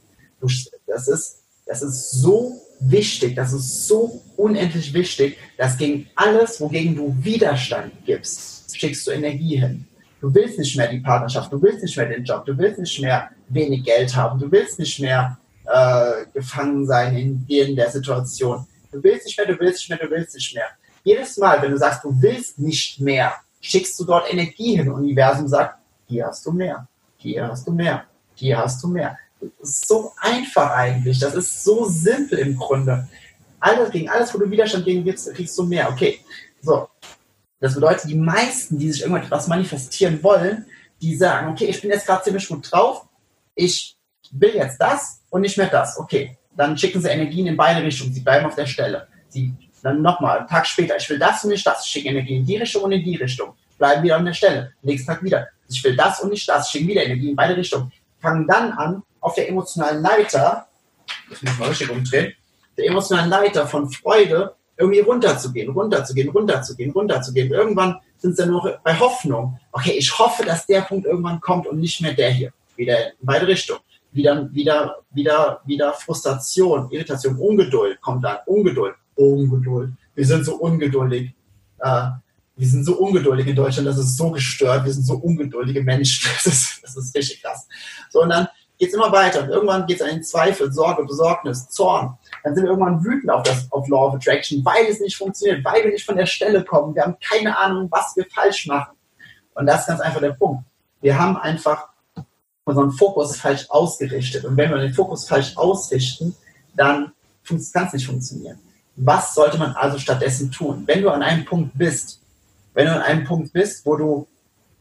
Das, 0.86 1.08
ist, 1.08 1.42
das 1.66 1.82
ist 1.82 2.12
so 2.12 2.62
wichtig, 2.80 3.36
das 3.36 3.52
ist 3.52 3.86
so 3.86 4.22
unendlich 4.36 4.92
wichtig, 4.92 5.36
dass 5.56 5.76
gegen 5.76 6.08
alles, 6.14 6.60
wogegen 6.60 6.96
du 6.96 7.14
Widerstand 7.22 7.92
gibst, 8.04 8.76
schickst 8.76 9.06
du 9.06 9.10
Energie 9.10 9.56
hin. 9.56 9.86
Du 10.20 10.34
willst 10.34 10.58
nicht 10.58 10.76
mehr 10.76 10.88
die 10.88 11.00
Partnerschaft, 11.00 11.52
du 11.52 11.60
willst 11.62 11.82
nicht 11.82 11.96
mehr 11.96 12.06
den 12.06 12.24
Job, 12.24 12.44
du 12.44 12.56
willst 12.56 12.78
nicht 12.78 13.00
mehr 13.00 13.30
wenig 13.48 13.84
Geld 13.84 14.14
haben, 14.14 14.38
du 14.38 14.50
willst 14.50 14.78
nicht 14.78 15.00
mehr 15.00 15.38
äh, 15.66 16.26
gefangen 16.34 16.86
sein 16.86 17.16
in, 17.16 17.44
in 17.48 17.76
der 17.76 17.90
Situation. 17.90 18.66
Du 18.92 19.02
willst 19.02 19.26
nicht 19.26 19.38
mehr, 19.38 19.46
du 19.46 19.58
willst 19.58 19.78
nicht 19.78 19.88
mehr, 19.88 20.08
du 20.08 20.14
willst 20.14 20.34
nicht 20.34 20.54
mehr. 20.54 20.66
Jedes 21.04 21.36
Mal, 21.38 21.62
wenn 21.62 21.70
du 21.70 21.78
sagst, 21.78 22.04
du 22.04 22.14
willst 22.20 22.58
nicht 22.58 23.00
mehr, 23.00 23.32
schickst 23.60 23.98
du 23.98 24.04
dort 24.04 24.30
Energie 24.32 24.76
hin. 24.76 24.90
Universum 24.90 25.48
sagt, 25.48 25.78
hier 26.06 26.26
hast 26.26 26.44
du 26.44 26.52
mehr, 26.52 26.86
hier 27.16 27.46
hast 27.46 27.66
du 27.66 27.72
mehr, 27.72 28.04
hier 28.34 28.58
hast 28.58 28.82
du 28.82 28.88
mehr. 28.88 29.16
So 29.62 30.12
einfach 30.18 30.70
eigentlich. 30.70 31.18
Das 31.18 31.34
ist 31.34 31.64
so 31.64 31.86
simpel 31.86 32.38
im 32.38 32.56
Grunde. 32.56 33.08
Alles 33.58 33.90
gegen 33.90 34.08
alles, 34.08 34.32
wo 34.34 34.38
du 34.38 34.50
Widerstand 34.50 34.84
gegen 34.84 35.04
gibst, 35.04 35.32
kriegst 35.34 35.56
du 35.58 35.64
mehr. 35.64 35.88
Okay. 35.90 36.20
So. 36.62 36.88
Das 37.60 37.74
bedeutet, 37.74 38.08
die 38.08 38.14
meisten, 38.14 38.78
die 38.78 38.90
sich 38.90 39.02
irgendwas 39.02 39.46
manifestieren 39.46 40.22
wollen, 40.22 40.64
die 41.00 41.14
sagen, 41.14 41.50
okay, 41.50 41.66
ich 41.66 41.80
bin 41.80 41.90
jetzt 41.90 42.06
gerade 42.06 42.24
ziemlich 42.24 42.48
gut 42.48 42.70
drauf, 42.70 43.06
ich 43.54 43.96
will 44.30 44.54
jetzt 44.54 44.78
das 44.78 45.20
und 45.28 45.42
nicht 45.42 45.58
mehr 45.58 45.68
das. 45.68 45.98
Okay, 45.98 46.38
dann 46.56 46.76
schicken 46.76 47.00
sie 47.00 47.08
Energien 47.08 47.46
in 47.46 47.56
beide 47.56 47.82
Richtungen, 47.82 48.12
sie 48.12 48.20
bleiben 48.20 48.46
auf 48.46 48.54
der 48.54 48.66
Stelle. 48.66 49.08
Sie 49.28 49.54
dann 49.82 50.02
nochmal, 50.02 50.38
einen 50.38 50.48
Tag 50.48 50.66
später, 50.66 50.96
ich 50.96 51.08
will 51.08 51.18
das 51.18 51.44
und 51.44 51.50
nicht 51.50 51.66
das, 51.66 51.84
ich 51.84 51.92
schicke 51.92 52.08
Energie 52.08 52.36
in 52.36 52.46
die 52.46 52.56
Richtung 52.56 52.82
und 52.82 52.92
in 52.92 53.02
die 53.02 53.16
Richtung, 53.16 53.54
bleiben 53.78 54.02
wieder 54.02 54.16
an 54.16 54.24
der 54.24 54.34
Stelle. 54.34 54.72
Nächsten 54.82 55.06
Tag 55.06 55.22
wieder, 55.22 55.48
ich 55.68 55.82
will 55.82 55.96
das 55.96 56.20
und 56.20 56.30
nicht 56.30 56.48
das, 56.48 56.70
schicken 56.70 56.88
wieder 56.88 57.04
Energie 57.04 57.30
in 57.30 57.36
beide 57.36 57.56
Richtungen. 57.56 57.92
Fangen 58.20 58.46
dann 58.46 58.72
an, 58.72 59.02
auf 59.20 59.34
der 59.34 59.48
emotionalen 59.48 60.02
Leiter, 60.02 60.66
das 61.28 61.42
muss 61.42 61.58
man 61.58 61.68
richtig 61.68 61.90
umdrehen, 61.90 62.32
der 62.76 62.86
emotionalen 62.86 63.30
Leiter 63.30 63.66
von 63.66 63.90
Freude 63.90 64.54
irgendwie 64.76 65.00
runterzugehen, 65.00 65.70
runterzugehen, 65.70 66.30
runterzugehen, 66.30 66.90
runterzugehen. 66.90 67.50
Irgendwann 67.52 67.96
sind 68.16 68.36
sie 68.36 68.46
nur 68.46 68.78
bei 68.82 68.98
Hoffnung. 68.98 69.58
Okay, 69.72 69.92
ich 69.92 70.18
hoffe, 70.18 70.44
dass 70.44 70.66
der 70.66 70.82
Punkt 70.82 71.06
irgendwann 71.06 71.40
kommt 71.40 71.66
und 71.66 71.78
nicht 71.78 72.00
mehr 72.00 72.14
der 72.14 72.30
hier. 72.30 72.52
Wieder 72.76 73.08
in 73.08 73.12
beide 73.20 73.46
Richtungen. 73.46 73.80
Wieder, 74.12 74.48
wieder, 74.52 74.96
wieder, 75.10 75.60
wieder 75.66 75.92
Frustration, 75.92 76.90
Irritation, 76.90 77.36
Ungeduld 77.36 78.00
kommt 78.00 78.24
dann. 78.24 78.38
Ungeduld, 78.46 78.94
Ungeduld. 79.14 79.92
Wir 80.14 80.26
sind 80.26 80.44
so 80.44 80.56
ungeduldig. 80.56 81.32
Äh, 81.78 82.10
wir 82.56 82.66
sind 82.66 82.84
so 82.84 82.98
ungeduldig 82.98 83.46
in 83.46 83.56
Deutschland, 83.56 83.88
das 83.88 83.98
ist 83.98 84.16
so 84.16 84.30
gestört. 84.30 84.84
Wir 84.84 84.92
sind 84.92 85.04
so 85.04 85.14
ungeduldige 85.14 85.82
Menschen. 85.82 86.30
Das 86.34 86.46
ist, 86.46 86.82
das 86.82 86.96
ist 86.96 87.14
richtig 87.16 87.42
krass. 87.42 87.66
So, 88.10 88.22
und 88.22 88.30
dann 88.30 88.48
geht 88.80 88.88
es 88.88 88.94
immer 88.94 89.12
weiter. 89.12 89.42
Und 89.42 89.50
irgendwann 89.50 89.86
geht 89.86 90.00
es 90.00 90.02
an 90.02 90.08
den 90.08 90.24
Zweifel, 90.24 90.72
Sorge, 90.72 91.04
Besorgnis, 91.04 91.68
Zorn. 91.68 92.16
Dann 92.42 92.54
sind 92.54 92.64
wir 92.64 92.70
irgendwann 92.70 93.04
wütend 93.04 93.30
auf, 93.30 93.42
das, 93.42 93.70
auf 93.70 93.86
Law 93.88 94.08
of 94.08 94.14
Attraction, 94.14 94.64
weil 94.64 94.86
es 94.86 95.00
nicht 95.00 95.16
funktioniert, 95.16 95.62
weil 95.62 95.84
wir 95.84 95.92
nicht 95.92 96.06
von 96.06 96.16
der 96.16 96.24
Stelle 96.24 96.64
kommen. 96.64 96.94
Wir 96.94 97.02
haben 97.02 97.16
keine 97.20 97.56
Ahnung, 97.58 97.88
was 97.90 98.16
wir 98.16 98.24
falsch 98.34 98.66
machen. 98.66 98.96
Und 99.54 99.66
das 99.66 99.82
ist 99.82 99.86
ganz 99.88 100.00
einfach 100.00 100.20
der 100.20 100.32
Punkt. 100.32 100.64
Wir 101.02 101.18
haben 101.18 101.36
einfach 101.36 101.88
unseren 102.64 102.90
Fokus 102.92 103.36
falsch 103.36 103.66
ausgerichtet. 103.68 104.46
Und 104.46 104.56
wenn 104.56 104.70
wir 104.70 104.78
den 104.78 104.94
Fokus 104.94 105.28
falsch 105.28 105.56
ausrichten, 105.56 106.34
dann 106.74 107.12
kann 107.46 107.58
es 107.58 107.92
nicht 107.92 108.06
funktionieren. 108.06 108.58
Was 108.96 109.34
sollte 109.34 109.58
man 109.58 109.72
also 109.72 109.98
stattdessen 109.98 110.50
tun? 110.50 110.84
Wenn 110.86 111.02
du 111.02 111.10
an 111.10 111.22
einem 111.22 111.44
Punkt 111.44 111.76
bist, 111.76 112.20
wenn 112.72 112.86
du 112.86 112.92
an 112.92 113.02
einem 113.02 113.24
Punkt 113.24 113.52
bist, 113.52 113.84
wo 113.84 113.96
du, 113.96 114.26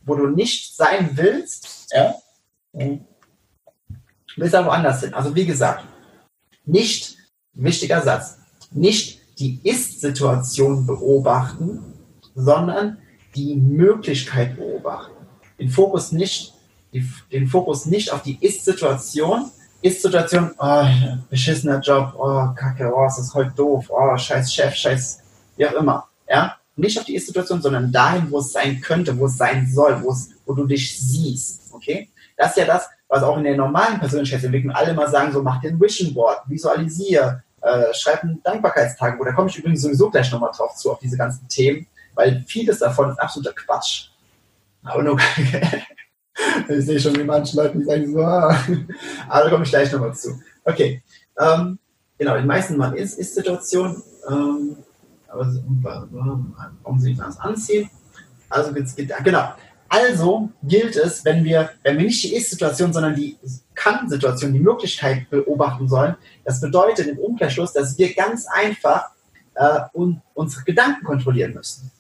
wo 0.06 0.16
du 0.16 0.28
nicht 0.28 0.74
sein 0.76 1.12
willst, 1.16 1.90
ja, 1.92 2.16
willst 4.40 4.56
aber 4.56 4.68
woanders 4.68 5.02
hin. 5.02 5.14
Also 5.14 5.36
wie 5.36 5.46
gesagt, 5.46 5.86
nicht, 6.66 7.18
wichtiger 7.54 8.02
Satz, 8.02 8.38
nicht 8.72 9.20
die 9.40 9.60
Ist-Situation 9.64 10.86
beobachten, 10.86 11.94
sondern 12.36 12.98
die 13.36 13.56
Möglichkeit 13.56 14.58
beobachten. 14.58 15.14
Den 15.60 15.70
Fokus 15.70 16.12
nicht, 16.12 16.54
den 17.32 17.48
Fokus 17.48 17.86
nicht 17.86 18.12
auf 18.12 18.22
die 18.24 18.38
Ist-Situation. 18.40 19.52
Ist-Situation, 19.82 20.52
oh, 20.58 20.86
beschissener 21.30 21.80
Job, 21.80 22.14
oh, 22.18 22.54
kacke, 22.54 22.92
oh, 22.94 23.06
ist 23.06 23.18
das 23.18 23.34
heute 23.34 23.52
doof, 23.52 23.86
oh, 23.90 24.18
scheiß 24.18 24.54
Chef, 24.54 24.76
scheiß, 24.76 25.20
wie 25.56 25.66
auch 25.66 25.74
immer. 25.74 26.08
Ja? 26.28 26.58
Nicht 26.76 27.00
auf 27.00 27.06
die 27.06 27.16
Ist-Situation, 27.16 27.62
sondern 27.62 27.92
dahin, 27.92 28.30
wo 28.30 28.40
es 28.40 28.52
sein 28.52 28.82
könnte, 28.82 29.18
wo 29.18 29.26
es 29.26 29.38
sein 29.38 29.68
soll, 29.68 30.02
wo, 30.04 30.12
es, 30.12 30.30
wo 30.46 30.54
du 30.54 30.66
dich 30.66 31.00
siehst. 31.00 31.74
Okay? 31.74 32.10
Das 32.36 32.52
ist 32.52 32.58
ja 32.58 32.66
das, 32.66 32.90
was 33.10 33.24
auch 33.24 33.38
in 33.38 33.44
der 33.44 33.58
normalen 33.58 34.00
Persönlichkeitsentwicklung 34.00 34.74
alle 34.74 34.94
mal 34.94 35.10
sagen, 35.10 35.34
so 35.34 35.42
mach 35.42 35.60
dir 35.60 35.72
ein 35.72 35.82
Vision 35.82 36.14
Board, 36.14 36.42
visualisiere, 36.48 37.44
äh, 37.62 37.94
schreib 37.94 38.24
ein 38.24 38.40
Dankbarkeitstagebuch. 38.44 39.26
Da 39.26 39.34
komme 39.34 39.50
ich 39.50 39.58
übrigens 39.58 39.82
sowieso 39.82 40.10
gleich 40.10 40.32
nochmal 40.32 40.52
drauf 40.56 40.76
zu, 40.76 40.92
auf 40.92 41.00
diese 41.00 41.18
ganzen 41.18 41.48
Themen, 41.48 41.88
weil 42.14 42.46
vieles 42.48 42.80
davon 42.80 43.10
ist 43.10 43.20
absoluter 43.20 43.54
Quatsch. 43.54 44.10
Aber 44.84 45.02
nur, 45.02 45.18
ich 46.70 46.86
sehe 46.86 47.00
schon, 47.00 47.18
wie 47.18 47.24
manche 47.24 47.58
Leute 47.58 47.84
sagen 47.84 48.14
so, 48.14 48.22
ah. 48.22 48.56
aber 49.28 49.44
da 49.44 49.50
komme 49.50 49.64
ich 49.64 49.72
gleich 49.72 49.92
nochmal 49.92 50.14
zu. 50.14 50.40
Okay, 50.64 51.02
ähm, 51.40 51.80
genau, 52.18 52.36
in 52.36 52.42
den 52.42 52.48
meisten 52.48 52.78
Mal 52.78 52.96
ist, 52.96 53.18
ist 53.18 53.34
Situation, 53.34 54.04
ähm, 54.30 54.78
aber 55.28 55.52
warum 56.12 57.00
sie 57.00 57.16
das 57.16 57.40
anziehen? 57.40 57.90
Also, 58.50 58.72
genau, 59.24 59.54
also 59.90 60.50
gilt 60.64 60.96
es, 60.96 61.26
wenn 61.26 61.44
wir, 61.44 61.72
wenn 61.84 61.98
wir 61.98 62.06
nicht 62.06 62.24
die 62.24 62.36
Ist-Situation, 62.36 62.94
sondern 62.94 63.16
die 63.16 63.38
Kann-Situation, 63.76 64.54
die 64.54 64.60
Möglichkeit 64.60 65.30
beobachten 65.30 65.88
sollen, 65.90 66.16
das 66.46 66.62
bedeutet 66.62 67.08
im 67.08 67.18
Umkehrschluss, 67.18 67.74
dass 67.74 67.98
wir 67.98 68.14
ganz 68.14 68.46
einfach 68.48 69.10
äh, 69.56 69.80
un 69.94 70.22
unsere 70.34 70.64
Gedanken 70.64 71.04
kontrollieren 71.04 71.54
müssen. 71.54 71.92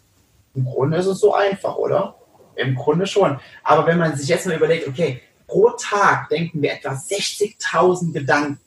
Im 0.56 0.66
Grunde 0.66 0.98
ist 0.98 1.08
es 1.08 1.20
so 1.20 1.34
einfach, 1.34 1.76
oder? 1.76 2.16
Im 2.56 2.76
Grunde 2.76 3.06
schon. 3.08 3.40
Aber 3.64 3.86
wenn 3.88 3.98
man 3.98 4.16
sich 4.16 4.28
jetzt 4.28 4.46
mal 4.46 4.56
überlegt, 4.56 4.88
okay, 4.88 5.22
pro 5.50 5.72
Tag 5.72 6.30
denken 6.30 6.62
wir 6.62 6.74
etwa 6.74 6.92
60.000 6.92 8.14
Gedanken. 8.14 8.60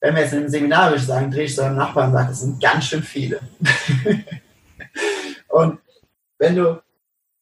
Wenn 0.00 0.14
wir 0.14 0.22
jetzt 0.22 0.32
in 0.32 0.40
einem 0.40 0.48
Seminar, 0.48 0.90
würde 0.90 1.00
ich 1.00 1.06
sagen, 1.06 1.30
drehe 1.30 1.44
ich 1.44 1.54
zu 1.54 1.64
einem 1.64 1.76
Nachbarn 1.76 2.08
und 2.08 2.14
sage, 2.14 2.28
das 2.28 2.40
sind 2.40 2.60
ganz 2.60 2.84
schön 2.86 3.02
viele. 3.02 3.40
und 5.48 5.78
wenn 6.38 6.56
du, 6.56 6.82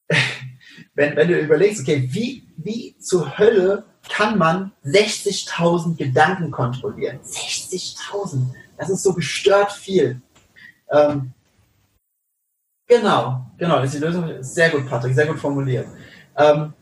wenn, 0.94 1.16
wenn 1.16 1.28
du 1.28 1.38
überlegst, 1.38 1.82
okay, 1.82 2.08
wie, 2.10 2.46
wie 2.56 2.96
zur 2.98 3.36
Hölle 3.36 3.84
kann 4.08 4.38
man 4.38 4.72
60.000 4.84 5.96
Gedanken 5.96 6.50
kontrollieren? 6.50 7.20
60.000, 7.20 8.46
das 8.78 8.90
ist 8.90 9.02
so 9.02 9.12
gestört 9.12 9.72
viel. 9.72 10.20
Ähm, 10.90 11.32
genau, 12.86 13.46
genau, 13.58 13.76
das 13.76 13.86
ist 13.86 13.94
die 13.94 14.06
Lösung. 14.06 14.42
Sehr 14.42 14.70
gut, 14.70 14.88
Patrick, 14.88 15.14
sehr 15.14 15.26
gut 15.26 15.38
formuliert. 15.38 15.88
Ähm, 16.36 16.72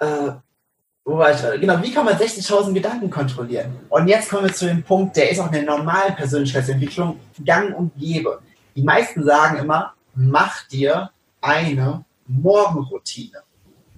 äh, 0.00 0.32
wo 1.04 1.16
war 1.16 1.32
ich 1.32 1.60
Genau, 1.60 1.82
wie 1.82 1.92
kann 1.92 2.04
man 2.04 2.16
60.000 2.16 2.72
Gedanken 2.72 3.10
kontrollieren? 3.10 3.78
Und 3.88 4.08
jetzt 4.08 4.28
kommen 4.30 4.46
wir 4.46 4.52
zu 4.52 4.66
dem 4.66 4.82
Punkt, 4.82 5.16
der 5.16 5.30
ist 5.30 5.40
auch 5.40 5.46
in 5.46 5.52
der 5.52 5.62
normalen 5.62 6.14
Persönlichkeitsentwicklung 6.14 7.18
gang 7.44 7.74
und 7.74 7.94
gäbe. 7.96 8.40
Die 8.76 8.82
meisten 8.82 9.24
sagen 9.24 9.58
immer, 9.58 9.94
mach 10.14 10.68
dir 10.68 11.10
eine 11.40 12.04
Morgenroutine. 12.26 13.42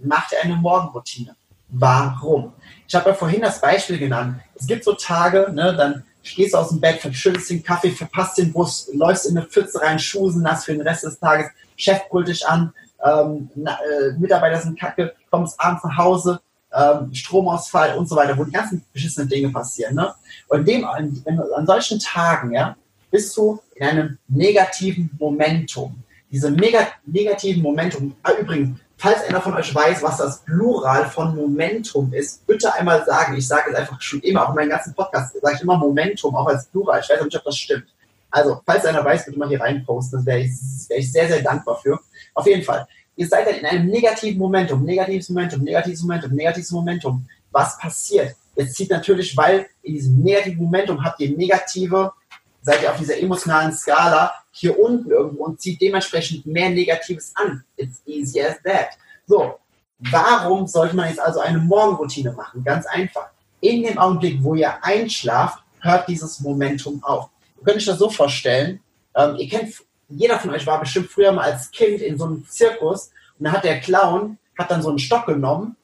Mach 0.03 0.29
dir 0.29 0.43
eine 0.43 0.57
Morgenroutine. 0.57 1.37
Warum? 1.69 2.53
Ich 2.89 2.95
habe 2.95 3.11
ja 3.11 3.15
vorhin 3.15 3.43
das 3.43 3.61
Beispiel 3.61 3.99
genannt. 3.99 4.41
Es 4.55 4.67
gibt 4.67 4.85
so 4.85 4.95
Tage, 4.95 5.51
ne, 5.53 5.75
dann 5.77 6.05
stehst 6.23 6.55
du 6.55 6.59
aus 6.59 6.71
dem 6.71 6.81
Bett, 6.81 7.01
verschüttest 7.01 7.51
den 7.51 7.63
Kaffee, 7.63 7.91
verpasst 7.91 8.39
den 8.39 8.53
Bus, 8.53 8.91
läufst 8.93 9.27
in 9.27 9.37
eine 9.37 9.47
Pfütze 9.47 9.81
rein, 9.81 9.99
Schuhe 9.99 10.33
sind 10.33 10.43
nass 10.43 10.65
für 10.65 10.73
den 10.73 10.83
Rest 10.83 11.05
des 11.05 11.19
Tages, 11.19 11.47
Chef 11.77 12.09
brüllt 12.09 12.29
dich 12.29 12.47
an, 12.47 12.73
ähm, 13.05 13.51
na, 13.55 13.79
äh, 13.79 14.13
Mitarbeiter 14.19 14.61
sind 14.61 14.79
kacke, 14.79 15.15
kommst 15.31 15.59
abends 15.61 15.85
nach 15.85 15.97
Hause, 15.97 16.41
ähm, 16.73 17.13
Stromausfall 17.15 17.97
und 17.97 18.09
so 18.09 18.17
weiter, 18.17 18.37
wo 18.37 18.45
die 18.45 18.53
ganzen 18.53 18.85
beschissenen 18.93 19.29
Dinge 19.29 19.51
passieren. 19.51 19.95
Ne? 19.95 20.13
Und 20.49 20.67
dem, 20.69 20.85
an, 20.85 21.23
an 21.57 21.67
solchen 21.67 21.99
Tagen 21.99 22.53
ja, 22.53 22.77
bist 23.11 23.37
du 23.37 23.61
in 23.75 23.87
einem 23.87 24.19
negativen 24.29 25.11
Momentum 25.19 26.03
diese 26.31 26.51
mega 26.51 26.89
negativen 27.07 27.63
Momentum. 27.63 28.15
Ah, 28.23 28.33
übrigens, 28.41 28.79
falls 28.97 29.23
einer 29.25 29.41
von 29.41 29.55
euch 29.55 29.75
weiß, 29.75 30.03
was 30.03 30.19
das 30.19 30.43
Plural 30.45 31.07
von 31.07 31.35
Momentum 31.35 32.13
ist, 32.13 32.47
bitte 32.47 32.73
einmal 32.75 33.05
sagen. 33.05 33.37
Ich 33.37 33.49
sage 33.49 33.71
es 33.71 33.77
einfach 33.77 34.01
schon 34.01 34.21
immer, 34.21 34.45
auch 34.45 34.51
in 34.51 34.57
meinen 34.57 34.71
ganzen 34.71 34.95
Podcasts 34.95 35.39
sage 35.41 35.57
ich 35.57 35.63
immer 35.63 35.77
Momentum, 35.77 36.35
auch 36.35 36.47
als 36.47 36.67
Plural. 36.67 37.01
Ich 37.01 37.09
weiß 37.09 37.23
nicht, 37.23 37.37
ob 37.37 37.45
das 37.45 37.57
stimmt. 37.57 37.87
Also, 38.31 38.61
falls 38.65 38.85
einer 38.85 39.05
weiß, 39.05 39.27
bitte 39.27 39.39
mal 39.39 39.49
hier 39.49 39.61
reinposten. 39.61 40.19
Das 40.19 40.27
wäre 40.27 40.41
ich, 40.41 40.53
wär 40.89 40.99
ich 40.99 41.11
sehr, 41.11 41.27
sehr 41.27 41.43
dankbar 41.43 41.79
für. 41.83 41.99
Auf 42.35 42.47
jeden 42.47 42.63
Fall. 42.63 42.87
Ihr 43.17 43.27
seid 43.27 43.47
dann 43.47 43.57
in 43.57 43.67
einem 43.67 43.87
negativen 43.87 44.39
Momentum, 44.39 44.85
negatives 44.85 45.29
Momentum, 45.29 45.63
negatives 45.63 46.03
Momentum, 46.03 46.33
negatives 46.33 46.71
Momentum. 46.71 47.27
Was 47.51 47.77
passiert? 47.79 48.37
Jetzt 48.55 48.77
zieht 48.77 48.91
natürlich, 48.91 49.37
weil 49.37 49.67
in 49.83 49.95
diesem 49.95 50.21
negativen 50.21 50.63
Momentum 50.63 51.03
habt 51.03 51.21
ihr 51.21 51.37
negative 51.37 52.13
seid 52.63 52.83
ihr 52.83 52.91
auf 52.91 52.99
dieser 52.99 53.19
emotionalen 53.19 53.73
Skala 53.73 54.33
hier 54.51 54.79
unten 54.79 55.11
irgendwo 55.11 55.45
und 55.45 55.61
zieht 55.61 55.81
dementsprechend 55.81 56.47
mehr 56.47 56.71
Negatives 56.71 57.33
an. 57.35 57.65
It's 57.77 58.03
easy 58.07 58.41
as 58.43 58.61
that. 58.65 58.89
So, 59.27 59.59
warum 59.99 60.67
sollte 60.67 60.97
man 60.97 61.09
jetzt 61.09 61.21
also 61.21 61.41
eine 61.41 61.59
Morgenroutine 61.59 62.33
machen? 62.33 62.65
Ganz 62.65 62.87
einfach. 62.87 63.31
In 63.61 63.83
dem 63.83 63.99
Augenblick, 63.99 64.43
wo 64.43 64.55
ihr 64.55 64.83
einschlaft, 64.83 65.63
hört 65.81 66.09
dieses 66.09 66.41
Momentum 66.41 67.03
auf. 67.05 67.31
Ihr 67.59 67.65
könnt 67.65 67.77
euch 67.77 67.87
das 67.87 67.99
so 67.99 68.11
vorstellen, 68.11 68.81
ähm, 69.15 69.37
ihr 69.37 69.49
kennt, 69.49 69.75
jeder 70.09 70.39
von 70.39 70.51
euch 70.51 70.67
war 70.67 70.81
bestimmt 70.81 71.11
früher 71.11 71.33
mal 71.33 71.53
als 71.53 71.71
Kind 71.71 72.01
in 72.01 72.19
so 72.19 72.25
einem 72.25 72.47
Zirkus 72.49 73.11
und 73.39 73.45
da 73.45 73.53
hat 73.53 73.65
der 73.65 73.81
Clown, 73.81 74.39
hat 74.59 74.71
dann 74.71 74.83
so 74.83 74.89
einen 74.89 74.99
Stock 74.99 75.27
genommen 75.27 75.77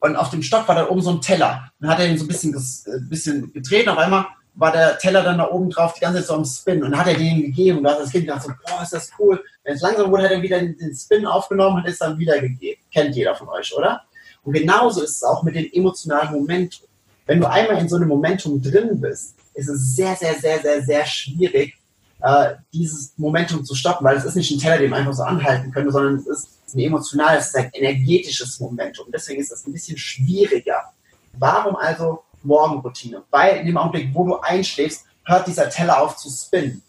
und 0.00 0.16
auf 0.16 0.30
dem 0.30 0.42
Stock 0.42 0.66
war 0.68 0.74
dann 0.74 0.88
oben 0.88 1.02
so 1.02 1.10
ein 1.10 1.20
Teller. 1.20 1.70
Dann 1.80 1.90
hat 1.90 2.00
er 2.00 2.08
ihn 2.08 2.18
so 2.18 2.24
ein 2.24 2.28
bisschen, 2.28 2.54
äh, 2.54 3.00
bisschen 3.08 3.52
gedreht 3.52 3.86
und 3.86 3.92
auf 3.92 3.98
einmal 3.98 4.26
war 4.60 4.72
der 4.72 4.98
Teller 4.98 5.22
dann 5.22 5.38
da 5.38 5.50
oben 5.50 5.70
drauf 5.70 5.94
die 5.94 6.00
ganze 6.00 6.18
Zeit 6.18 6.26
so 6.26 6.34
am 6.34 6.44
Spin 6.44 6.84
und 6.84 6.96
hat 6.96 7.06
er 7.06 7.14
den 7.14 7.40
gegeben 7.40 7.82
da 7.82 7.92
hat 7.92 8.00
das 8.00 8.10
Kind 8.10 8.26
gedacht 8.26 8.42
so, 8.42 8.52
boah, 8.66 8.82
ist 8.82 8.92
das 8.92 9.10
cool. 9.18 9.42
Wenn 9.64 9.74
es 9.74 9.80
langsam 9.80 10.10
wurde, 10.10 10.24
hat 10.24 10.32
er 10.32 10.42
wieder 10.42 10.60
den 10.60 10.94
Spin 10.94 11.24
aufgenommen 11.24 11.78
und 11.78 11.88
ist 11.88 12.02
dann 12.02 12.18
wieder 12.18 12.38
gegeben. 12.38 12.80
Kennt 12.92 13.16
jeder 13.16 13.34
von 13.34 13.48
euch, 13.48 13.74
oder? 13.74 14.02
Und 14.44 14.52
genauso 14.52 15.02
ist 15.02 15.16
es 15.16 15.22
auch 15.22 15.42
mit 15.42 15.54
dem 15.54 15.66
emotionalen 15.72 16.32
Momentum. 16.32 16.86
Wenn 17.24 17.40
du 17.40 17.48
einmal 17.48 17.78
in 17.78 17.88
so 17.88 17.96
einem 17.96 18.08
Momentum 18.08 18.60
drin 18.60 19.00
bist, 19.00 19.34
ist 19.54 19.68
es 19.68 19.96
sehr, 19.96 20.14
sehr, 20.16 20.34
sehr, 20.34 20.60
sehr, 20.60 20.82
sehr 20.82 21.06
schwierig, 21.06 21.78
äh, 22.20 22.54
dieses 22.74 23.14
Momentum 23.16 23.64
zu 23.64 23.74
stoppen, 23.74 24.04
weil 24.04 24.18
es 24.18 24.26
ist 24.26 24.36
nicht 24.36 24.50
ein 24.50 24.58
Teller, 24.58 24.76
den 24.76 24.90
man 24.90 25.00
einfach 25.00 25.14
so 25.14 25.22
anhalten 25.22 25.72
könnte, 25.72 25.90
sondern 25.90 26.16
es 26.16 26.26
ist 26.26 26.74
ein 26.74 26.80
emotionales, 26.80 27.54
ein 27.54 27.70
energetisches 27.72 28.60
Momentum. 28.60 29.06
Deswegen 29.10 29.40
ist 29.40 29.52
das 29.52 29.66
ein 29.66 29.72
bisschen 29.72 29.96
schwieriger. 29.96 30.92
Warum 31.38 31.76
also 31.76 32.24
Morgenroutine? 32.44 33.22
Weil 33.30 33.58
in 33.58 33.66
dem 33.66 33.76
Augenblick, 33.76 34.14
wo 34.14 34.26
du 34.26 34.40
einschläfst, 34.40 35.06
hört 35.24 35.46
dieser 35.46 35.68
Teller 35.68 36.02
auf 36.02 36.16
zu 36.16 36.28
spinnen. 36.30 36.82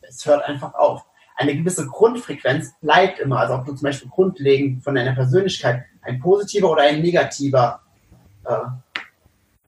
Es 0.00 0.24
hört 0.26 0.44
einfach 0.44 0.74
auf. 0.74 1.04
Eine 1.36 1.56
gewisse 1.56 1.86
Grundfrequenz 1.86 2.72
bleibt 2.80 3.20
immer. 3.20 3.40
Also 3.40 3.54
ob 3.54 3.66
du 3.66 3.72
zum 3.72 3.84
Beispiel 3.84 4.08
grundlegend 4.08 4.82
von 4.82 4.94
deiner 4.94 5.14
Persönlichkeit 5.14 5.84
ein 6.02 6.18
positiver 6.18 6.70
oder 6.70 6.82
ein 6.82 7.00
negativer 7.00 7.80
äh, 8.44 8.54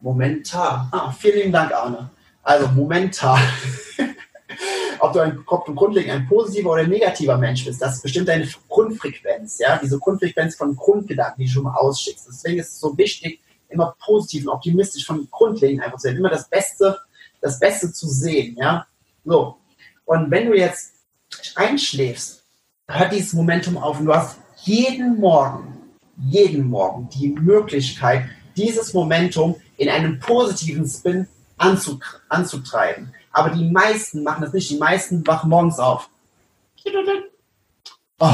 momentan. 0.00 0.88
Ah, 0.90 1.12
vielen 1.12 1.52
Dank, 1.52 1.72
Arne. 1.72 2.10
Also 2.42 2.68
momentan. 2.68 3.40
ob 5.00 5.12
du, 5.12 5.20
ein, 5.20 5.42
ob 5.46 5.64
du 5.64 5.74
grundlegend 5.74 6.12
ein 6.12 6.28
positiver 6.28 6.70
oder 6.70 6.86
negativer 6.86 7.36
Mensch 7.38 7.64
bist, 7.64 7.80
das 7.80 8.02
bestimmt 8.02 8.28
deine 8.28 8.48
Grundfrequenz, 8.68 9.58
ja, 9.58 9.78
diese 9.78 9.98
Grundfrequenz 9.98 10.56
von 10.56 10.76
Grundgedanken, 10.76 11.40
die 11.40 11.46
du 11.46 11.52
schon 11.52 11.64
mal 11.64 11.74
ausschickst. 11.74 12.28
Deswegen 12.28 12.58
ist 12.58 12.68
es 12.68 12.80
so 12.80 12.96
wichtig, 12.96 13.40
immer 13.70 13.94
positiv 13.98 14.46
und 14.46 14.52
optimistisch 14.52 15.06
von 15.06 15.28
grundlegend 15.30 15.82
einfach 15.82 15.98
zu 15.98 16.08
sein, 16.08 16.16
immer 16.16 16.30
das 16.30 16.48
Beste, 16.48 16.98
das 17.40 17.58
Beste 17.58 17.92
zu 17.92 18.08
sehen, 18.08 18.56
ja. 18.58 18.86
So. 19.24 19.56
Und 20.04 20.30
wenn 20.30 20.46
du 20.46 20.56
jetzt 20.56 20.94
einschläfst, 21.54 22.42
hört 22.88 23.12
dieses 23.12 23.32
Momentum 23.32 23.76
auf 23.78 24.00
und 24.00 24.06
du 24.06 24.14
hast 24.14 24.38
jeden 24.62 25.18
Morgen, 25.20 25.78
jeden 26.16 26.68
Morgen 26.68 27.08
die 27.10 27.28
Möglichkeit, 27.28 28.28
dieses 28.56 28.92
Momentum 28.92 29.56
in 29.76 29.88
einen 29.88 30.18
positiven 30.18 30.86
Spin 30.86 31.28
anzutreiben. 31.56 33.14
Aber 33.32 33.50
die 33.50 33.70
meisten 33.70 34.22
machen 34.22 34.42
das 34.42 34.52
nicht. 34.52 34.70
Die 34.70 34.78
meisten 34.78 35.26
wachen 35.26 35.50
morgens 35.50 35.78
auf. 35.78 36.10
Oh, 38.18 38.28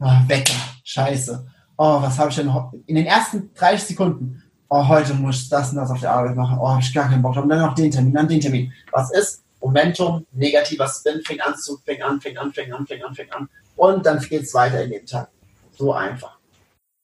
oh 0.00 0.18
Wecker, 0.26 0.54
scheiße. 0.84 1.46
Oh, 1.82 2.02
was 2.02 2.18
habe 2.18 2.28
ich 2.28 2.36
denn? 2.36 2.52
In 2.84 2.94
den 2.94 3.06
ersten 3.06 3.54
30 3.54 3.88
Sekunden. 3.88 4.42
Oh, 4.68 4.86
heute 4.86 5.14
muss 5.14 5.40
ich 5.40 5.48
das 5.48 5.70
und 5.70 5.76
das 5.76 5.90
auf 5.90 5.98
der 5.98 6.12
Arbeit 6.12 6.36
machen. 6.36 6.58
Oh, 6.60 6.68
habe 6.68 6.82
ich 6.82 6.92
gar 6.92 7.08
keinen 7.08 7.22
Bock 7.22 7.32
drauf. 7.32 7.44
Und 7.44 7.48
dann 7.48 7.60
noch 7.60 7.74
den 7.74 7.90
Termin, 7.90 8.12
dann 8.12 8.28
den 8.28 8.38
Termin. 8.38 8.70
Was 8.92 9.10
ist? 9.12 9.42
Momentum, 9.62 10.26
negativer 10.32 10.86
Spin, 10.86 11.22
fängt 11.24 11.40
an 11.40 11.56
zu, 11.56 11.78
fängt 11.78 12.02
an, 12.02 12.20
fängt 12.20 12.36
an, 12.36 12.52
fängt 12.52 12.70
an, 12.74 12.86
fängt 12.86 13.02
an, 13.02 13.14
fängt 13.14 13.32
an. 13.32 13.48
Und 13.76 14.04
dann 14.04 14.20
geht 14.20 14.42
es 14.42 14.52
weiter 14.52 14.84
in 14.84 14.90
den 14.90 15.06
Tag. 15.06 15.30
So 15.72 15.94
einfach. 15.94 16.36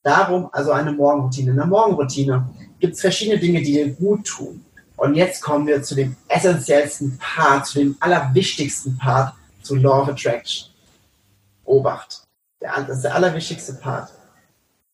Darum 0.03 0.47
also 0.51 0.71
eine 0.73 0.91
Morgenroutine. 0.91 1.49
In 1.49 1.57
der 1.57 1.65
Morgenroutine 1.65 2.47
gibt 2.79 2.93
es 2.93 3.01
verschiedene 3.01 3.39
Dinge, 3.39 3.63
die 3.63 3.73
dir 3.73 3.89
gut 3.95 4.27
tun. 4.27 4.63
Und 4.95 5.15
jetzt 5.15 5.41
kommen 5.41 5.65
wir 5.65 5.81
zu 5.81 5.95
dem 5.95 6.15
essentiellsten 6.27 7.17
Part, 7.17 7.65
zu 7.65 7.79
dem 7.79 7.97
allerwichtigsten 7.99 8.95
Part, 8.99 9.33
zu 9.63 9.73
Law 9.73 10.03
of 10.03 10.09
Attraction. 10.09 10.69
Obacht. 11.65 12.21
Das 12.59 12.89
ist 12.89 13.01
der 13.01 13.15
allerwichtigste 13.15 13.73
Part. 13.73 14.11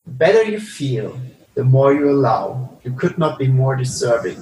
The 0.06 0.12
better 0.12 0.44
you 0.44 0.60
feel, 0.60 1.18
the 1.56 1.64
more 1.64 1.94
you 1.94 2.10
allow. 2.10 2.78
You 2.84 2.94
could 2.94 3.18
not 3.18 3.38
be 3.38 3.48
more 3.48 3.78
deserving. 3.78 4.38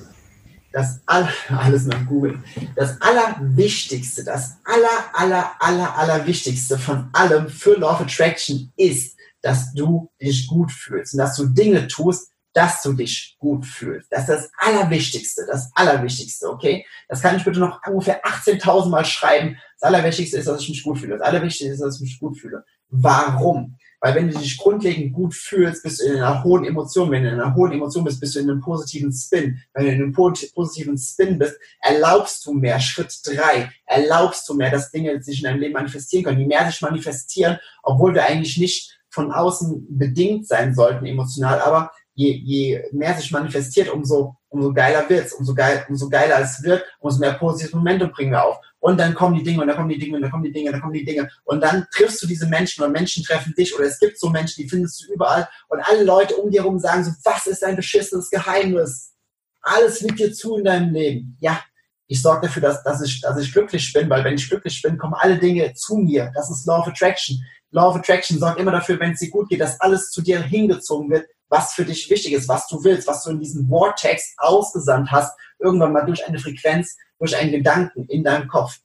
Das 0.74 1.02
aller, 1.06 1.30
alles 1.50 1.86
nach 1.86 2.06
Google. 2.08 2.40
Das 2.76 3.00
allerwichtigste, 3.02 4.24
das 4.24 4.58
aller, 4.64 5.14
aller, 5.14 5.52
aller, 5.60 5.98
allerwichtigste 5.98 6.78
von 6.78 7.10
allem 7.14 7.50
für 7.50 7.78
Law 7.78 7.92
of 7.92 8.02
Attraction 8.02 8.72
ist, 8.76 9.18
dass 9.42 9.74
du 9.74 10.10
dich 10.22 10.48
gut 10.48 10.72
fühlst 10.72 11.14
und 11.14 11.20
dass 11.20 11.36
du 11.36 11.48
Dinge 11.48 11.88
tust, 11.88 12.32
dass 12.54 12.82
du 12.82 12.94
dich 12.94 13.38
gut 13.40 13.66
fühlst. 13.66 14.12
Das 14.12 14.22
ist 14.22 14.30
das 14.30 14.52
Allerwichtigste, 14.58 15.46
das 15.48 15.72
Allerwichtigste, 15.74 16.50
okay? 16.50 16.86
Das 17.08 17.22
kann 17.22 17.38
ich 17.38 17.46
bitte 17.46 17.60
noch 17.60 17.80
ungefähr 17.88 18.24
18.000 18.26 18.90
Mal 18.90 19.06
schreiben. 19.06 19.58
Das 19.80 19.88
Allerwichtigste 19.88 20.38
ist, 20.38 20.48
dass 20.48 20.62
ich 20.62 20.70
mich 20.70 20.84
gut 20.84 21.00
fühle. 21.00 21.18
Das 21.18 21.28
Allerwichtigste 21.28 21.74
ist, 21.74 21.82
dass 21.82 21.96
ich 21.96 22.02
mich 22.02 22.20
gut 22.20 22.38
fühle. 22.38 22.64
Warum? 22.90 23.78
Weil 24.02 24.16
wenn 24.16 24.32
du 24.32 24.38
dich 24.38 24.58
grundlegend 24.58 25.14
gut 25.14 25.36
fühlst, 25.36 25.84
bist 25.84 26.02
du 26.02 26.06
in 26.06 26.18
einer 26.18 26.44
hohen 26.44 26.66
Emotion. 26.66 27.12
Wenn 27.12 27.24
du 27.24 27.30
in 27.30 27.40
einer 27.40 27.54
hohen 27.56 27.72
Emotion 27.72 28.04
bist, 28.04 28.20
bist 28.20 28.36
du 28.36 28.40
in 28.40 28.50
einem 28.50 28.60
positiven 28.60 29.14
Spin. 29.14 29.62
Wenn 29.74 29.86
du 29.86 29.92
in 29.92 30.02
einem 30.02 30.12
positiven 30.12 30.98
Spin 30.98 31.38
bist, 31.38 31.58
erlaubst 31.80 32.46
du 32.46 32.54
mehr. 32.54 32.80
Schritt 32.80 33.16
drei, 33.24 33.72
erlaubst 33.86 34.50
du 34.50 34.56
mehr, 34.56 34.72
dass 34.72 34.92
Dinge 34.92 35.22
sich 35.22 35.40
in 35.40 35.44
deinem 35.44 35.60
Leben 35.60 35.74
manifestieren 35.74 36.26
können. 36.26 36.40
Je 36.40 36.48
mehr 36.48 36.66
sich 36.66 36.82
manifestieren, 36.82 37.60
obwohl 37.84 38.16
wir 38.16 38.26
eigentlich 38.26 38.58
nicht 38.58 38.98
von 39.12 39.32
außen 39.32 39.86
bedingt 39.90 40.48
sein 40.48 40.74
sollten 40.74 41.06
emotional, 41.06 41.60
aber 41.62 41.92
je, 42.14 42.32
je 42.32 42.84
mehr 42.92 43.14
sich 43.16 43.32
manifestiert, 43.32 43.90
umso, 43.90 44.36
umso 44.50 44.74
geiler 44.74 45.08
wird's, 45.10 45.34
umso, 45.34 45.54
geil, 45.54 45.86
umso 45.90 46.10
geiler 46.10 46.40
es 46.40 46.64
wird, 46.64 46.84
umso 47.00 47.20
mehr 47.20 47.34
positives 47.34 47.74
Momentum 47.74 48.12
bringen 48.12 48.32
wir 48.32 48.46
auf. 48.46 48.58
Und 48.82 49.00
dann 49.00 49.14
kommen 49.14 49.36
die 49.36 49.44
Dinge 49.44 49.62
und 49.62 49.68
dann 49.68 49.78
kommen 49.78 49.90
die 49.90 50.00
Dinge 50.00 50.16
und 50.16 50.24
dann 50.24 50.32
kommen 50.32 50.44
die 50.44 50.52
Dinge 50.52 50.70
und 50.70 50.74
dann 50.74 50.82
kommen 50.82 50.94
die 50.94 51.06
Dinge. 51.06 51.30
Und 51.44 51.62
dann 51.62 51.86
triffst 51.94 52.22
du 52.24 52.28
diese 52.28 52.48
Menschen 52.48 52.84
oder 52.84 52.92
Menschen 52.92 53.24
treffen 53.24 53.54
dich 53.54 53.74
oder 53.76 53.86
es 53.86 54.00
gibt 54.00 54.20
so 54.20 54.30
Menschen, 54.30 54.64
die 54.64 54.68
findest 54.68 55.04
du 55.04 55.14
überall 55.14 55.48
und 55.70 55.80
alle 55.82 56.04
Leute 56.04 56.36
um 56.36 56.50
dir 56.50 56.64
herum 56.64 56.80
sagen 56.80 57.04
so, 57.04 57.12
was 57.24 57.46
ist 57.46 57.62
dein 57.62 57.76
beschissenes 57.76 58.30
Geheimnis? 58.32 59.14
Alles 59.62 60.02
liegt 60.02 60.20
dir 60.20 60.34
zu 60.34 60.58
in 60.58 60.66
deinem 60.66 60.92
Leben. 60.92 61.38
Ja, 61.40 61.62
ich 62.08 62.24
sorge 62.24 62.48
dafür, 62.48 62.64
dass, 62.64 62.84
dass, 62.84 63.04
ich, 63.04 63.22
dass 63.22 63.38
ich 63.38 63.54
glücklich 63.54 63.94
bin, 63.94 64.10
weil 64.10 64.24
wenn 64.24 64.34
ich 64.34 64.50
glücklich 64.50 64.82
bin, 64.82 64.98
kommen 64.98 65.14
alle 65.14 65.38
Dinge 65.38 65.74
zu 65.76 65.98
mir. 65.98 66.32
Das 66.34 66.50
ist 66.50 66.66
Law 66.66 66.80
of 66.80 66.88
Attraction. 66.88 67.40
Law 67.70 67.90
of 67.90 67.98
Attraction 67.98 68.40
sorgt 68.40 68.60
immer 68.60 68.72
dafür, 68.72 69.00
wenn 69.00 69.12
es 69.12 69.20
dir 69.20 69.30
gut 69.30 69.48
geht, 69.48 69.62
dass 69.62 69.80
alles 69.80 70.10
zu 70.10 70.22
dir 70.22 70.42
hingezogen 70.42 71.12
wird, 71.12 71.28
was 71.50 71.74
für 71.74 71.86
dich 71.86 72.10
wichtig 72.10 72.34
ist, 72.34 72.50
was 72.50 72.68
du 72.68 72.84
willst, 72.84 73.08
was 73.08 73.24
du 73.24 73.30
in 73.30 73.40
diesem 73.40 73.68
Vortex 73.68 74.34
ausgesandt 74.38 75.12
hast, 75.12 75.38
irgendwann 75.60 75.94
mal 75.94 76.06
durch 76.06 76.26
eine 76.26 76.40
Frequenz, 76.40 76.98
durch 77.22 77.38
einen 77.38 77.52
Gedanken 77.52 78.06
in 78.06 78.24
deinem 78.24 78.48
Kopf. 78.48 78.80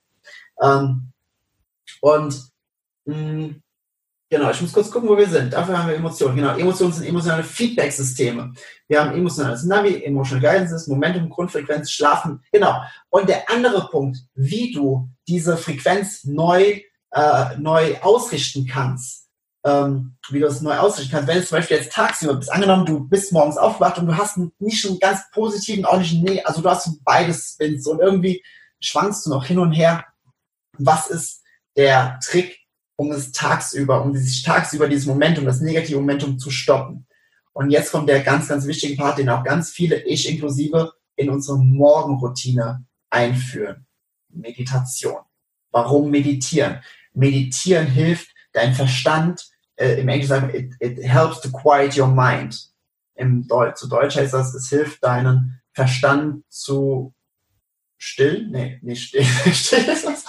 Ähm, 0.62 1.10
und 2.02 2.50
mh, 3.06 3.16
mm, 3.16 3.62
genau, 4.28 4.50
ich 4.50 4.60
muss 4.60 4.72
kurz 4.74 4.90
gucken, 4.90 5.08
wo 5.08 5.16
wir 5.16 5.26
sind. 5.26 5.54
Dafür 5.54 5.78
haben 5.78 5.88
wir 5.88 5.96
Emotionen. 5.96 6.36
Genau, 6.36 6.54
Emotionen 6.54 6.92
sind 6.92 7.06
emotionale 7.06 7.42
Feedback-Systeme. 7.42 8.52
Wir 8.88 9.00
haben 9.00 9.16
emotionales 9.16 9.64
Navi, 9.64 10.04
Emotional 10.04 10.42
Guidance, 10.42 10.90
Momentum, 10.90 11.30
Grundfrequenz, 11.30 11.90
Schlafen. 11.90 12.42
Genau. 12.52 12.78
Und 13.08 13.28
der 13.28 13.48
andere 13.50 13.88
Punkt, 13.88 14.18
wie 14.34 14.70
du 14.70 15.08
diese 15.26 15.56
Frequenz 15.56 16.24
neu, 16.24 16.82
äh, 17.12 17.56
neu 17.58 17.96
ausrichten 18.02 18.66
kannst, 18.66 19.25
ähm, 19.66 20.16
wie 20.30 20.38
du 20.38 20.46
es 20.46 20.60
neu 20.60 20.78
ausrichten 20.78 21.10
kannst. 21.10 21.28
Wenn 21.28 21.38
es 21.38 21.48
zum 21.48 21.58
Beispiel 21.58 21.78
jetzt 21.78 21.92
tagsüber 21.92 22.34
bist, 22.34 22.52
angenommen, 22.52 22.86
du 22.86 23.00
bist 23.00 23.32
morgens 23.32 23.58
aufgewacht 23.58 23.98
und 23.98 24.06
du 24.06 24.16
hast 24.16 24.38
nicht 24.60 24.86
einen 24.86 24.98
ganz 25.00 25.20
positiven, 25.32 25.84
auch 25.84 25.98
nicht 25.98 26.22
nee, 26.22 26.40
also 26.42 26.62
du 26.62 26.70
hast 26.70 26.88
beides 27.04 27.50
Spins 27.54 27.86
und 27.86 28.00
irgendwie 28.00 28.44
schwankst 28.80 29.26
du 29.26 29.30
noch 29.30 29.44
hin 29.44 29.58
und 29.58 29.72
her. 29.72 30.04
Was 30.78 31.08
ist 31.08 31.42
der 31.76 32.20
Trick, 32.22 32.60
um 32.94 33.10
es 33.10 33.32
tagsüber, 33.32 34.02
um 34.02 34.16
sich 34.16 34.42
tagsüber 34.44 34.88
dieses 34.88 35.06
Momentum, 35.06 35.44
das 35.44 35.60
negative 35.60 35.98
Momentum 35.98 36.38
zu 36.38 36.50
stoppen? 36.50 37.06
Und 37.52 37.70
jetzt 37.70 37.90
kommt 37.90 38.08
der 38.08 38.20
ganz, 38.20 38.48
ganz 38.48 38.66
wichtige 38.66 38.96
Part, 38.96 39.18
den 39.18 39.30
auch 39.30 39.42
ganz 39.42 39.70
viele, 39.70 40.00
ich 40.04 40.28
inklusive, 40.28 40.92
in 41.16 41.30
unsere 41.30 41.58
Morgenroutine 41.58 42.84
einführen. 43.10 43.86
Meditation. 44.28 45.22
Warum 45.72 46.10
meditieren? 46.10 46.82
Meditieren 47.14 47.86
hilft, 47.86 48.28
dein 48.52 48.74
Verstand 48.74 49.48
äh, 49.76 50.00
im 50.00 50.08
Englischen 50.08 50.28
sagen, 50.28 50.54
it, 50.54 50.74
it 50.80 51.02
helps 51.02 51.40
to 51.40 51.50
quiet 51.50 51.96
your 51.96 52.08
mind. 52.08 52.70
Im 53.14 53.46
Deutsch, 53.46 53.76
zu 53.76 53.88
Deutsch 53.88 54.16
heißt 54.16 54.34
das, 54.34 54.54
es 54.54 54.68
hilft 54.68 55.02
deinen 55.02 55.60
Verstand 55.72 56.44
zu 56.48 57.14
stillen. 57.96 58.50
Nee, 58.50 58.78
nicht 58.82 59.08
still. 59.08 59.24
still 59.52 59.84
ist 59.84 60.06
was 60.06 60.24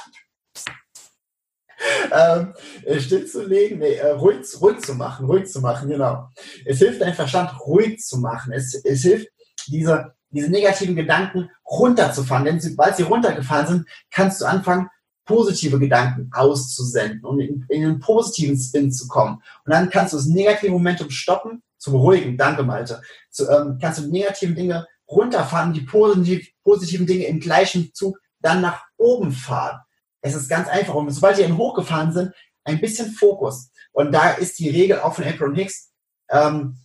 ähm, 2.12 2.54
äh, 2.86 3.00
stillzulegen, 3.00 3.80
nee, 3.80 3.96
äh, 3.96 4.12
ruhig, 4.12 4.46
ruhig 4.62 4.80
zu 4.80 4.96
machen, 4.96 5.26
ruhig 5.26 5.48
zu 5.48 5.62
machen, 5.62 5.90
genau. 5.90 6.30
Es 6.66 6.80
hilft 6.80 7.02
deinen 7.02 7.14
Verstand 7.14 7.52
ruhig 7.66 8.00
zu 8.00 8.18
machen. 8.18 8.54
Es, 8.54 8.74
es 8.84 9.02
hilft, 9.02 9.28
diese, 9.68 10.14
diese 10.30 10.50
negativen 10.50 10.96
Gedanken 10.96 11.50
runterzufahren. 11.66 12.46
Denn 12.46 12.60
sobald 12.60 12.96
sie 12.96 13.04
runtergefahren 13.04 13.68
sind, 13.68 13.88
kannst 14.12 14.42
du 14.42 14.46
anfangen, 14.46 14.90
positive 15.28 15.78
Gedanken 15.78 16.32
auszusenden 16.34 17.24
und 17.24 17.40
in, 17.40 17.66
in 17.70 17.86
einen 17.86 18.00
positiven 18.00 18.58
Spin 18.58 18.92
zu 18.92 19.08
kommen. 19.08 19.36
Und 19.66 19.72
dann 19.72 19.90
kannst 19.90 20.14
du 20.14 20.18
das 20.18 20.26
negative 20.26 20.72
Momentum 20.72 21.12
stoppen, 21.12 21.62
zum 21.78 21.96
Ruhigen, 21.96 22.38
danke 22.38 22.64
Malte, 22.64 23.02
zu, 23.30 23.48
ähm, 23.48 23.78
kannst 23.80 24.00
du 24.00 24.04
die 24.04 24.12
negativen 24.12 24.56
Dinge 24.56 24.88
runterfahren, 25.08 25.74
die 25.74 25.82
positiv, 25.82 26.50
positiven 26.64 27.06
Dinge 27.06 27.26
im 27.26 27.40
gleichen 27.40 27.94
Zug 27.94 28.18
dann 28.40 28.62
nach 28.62 28.82
oben 28.98 29.32
fahren. 29.32 29.80
Es 30.22 30.34
ist 30.34 30.50
ganz 30.50 30.68
einfach. 30.68 30.96
Und 30.96 31.10
sobald 31.12 31.38
die 31.38 31.44
dann 31.44 31.58
hochgefahren 31.58 32.12
sind, 32.12 32.34
ein 32.64 32.82
bisschen 32.82 33.12
Fokus. 33.12 33.70
Und 33.92 34.12
da 34.12 34.32
ist 34.32 34.60
die 34.60 34.70
Regel 34.70 35.00
auch 35.00 35.14
von 35.14 35.26
Abraham 35.26 35.56
Hicks, 35.56 35.92
um, 36.30 36.78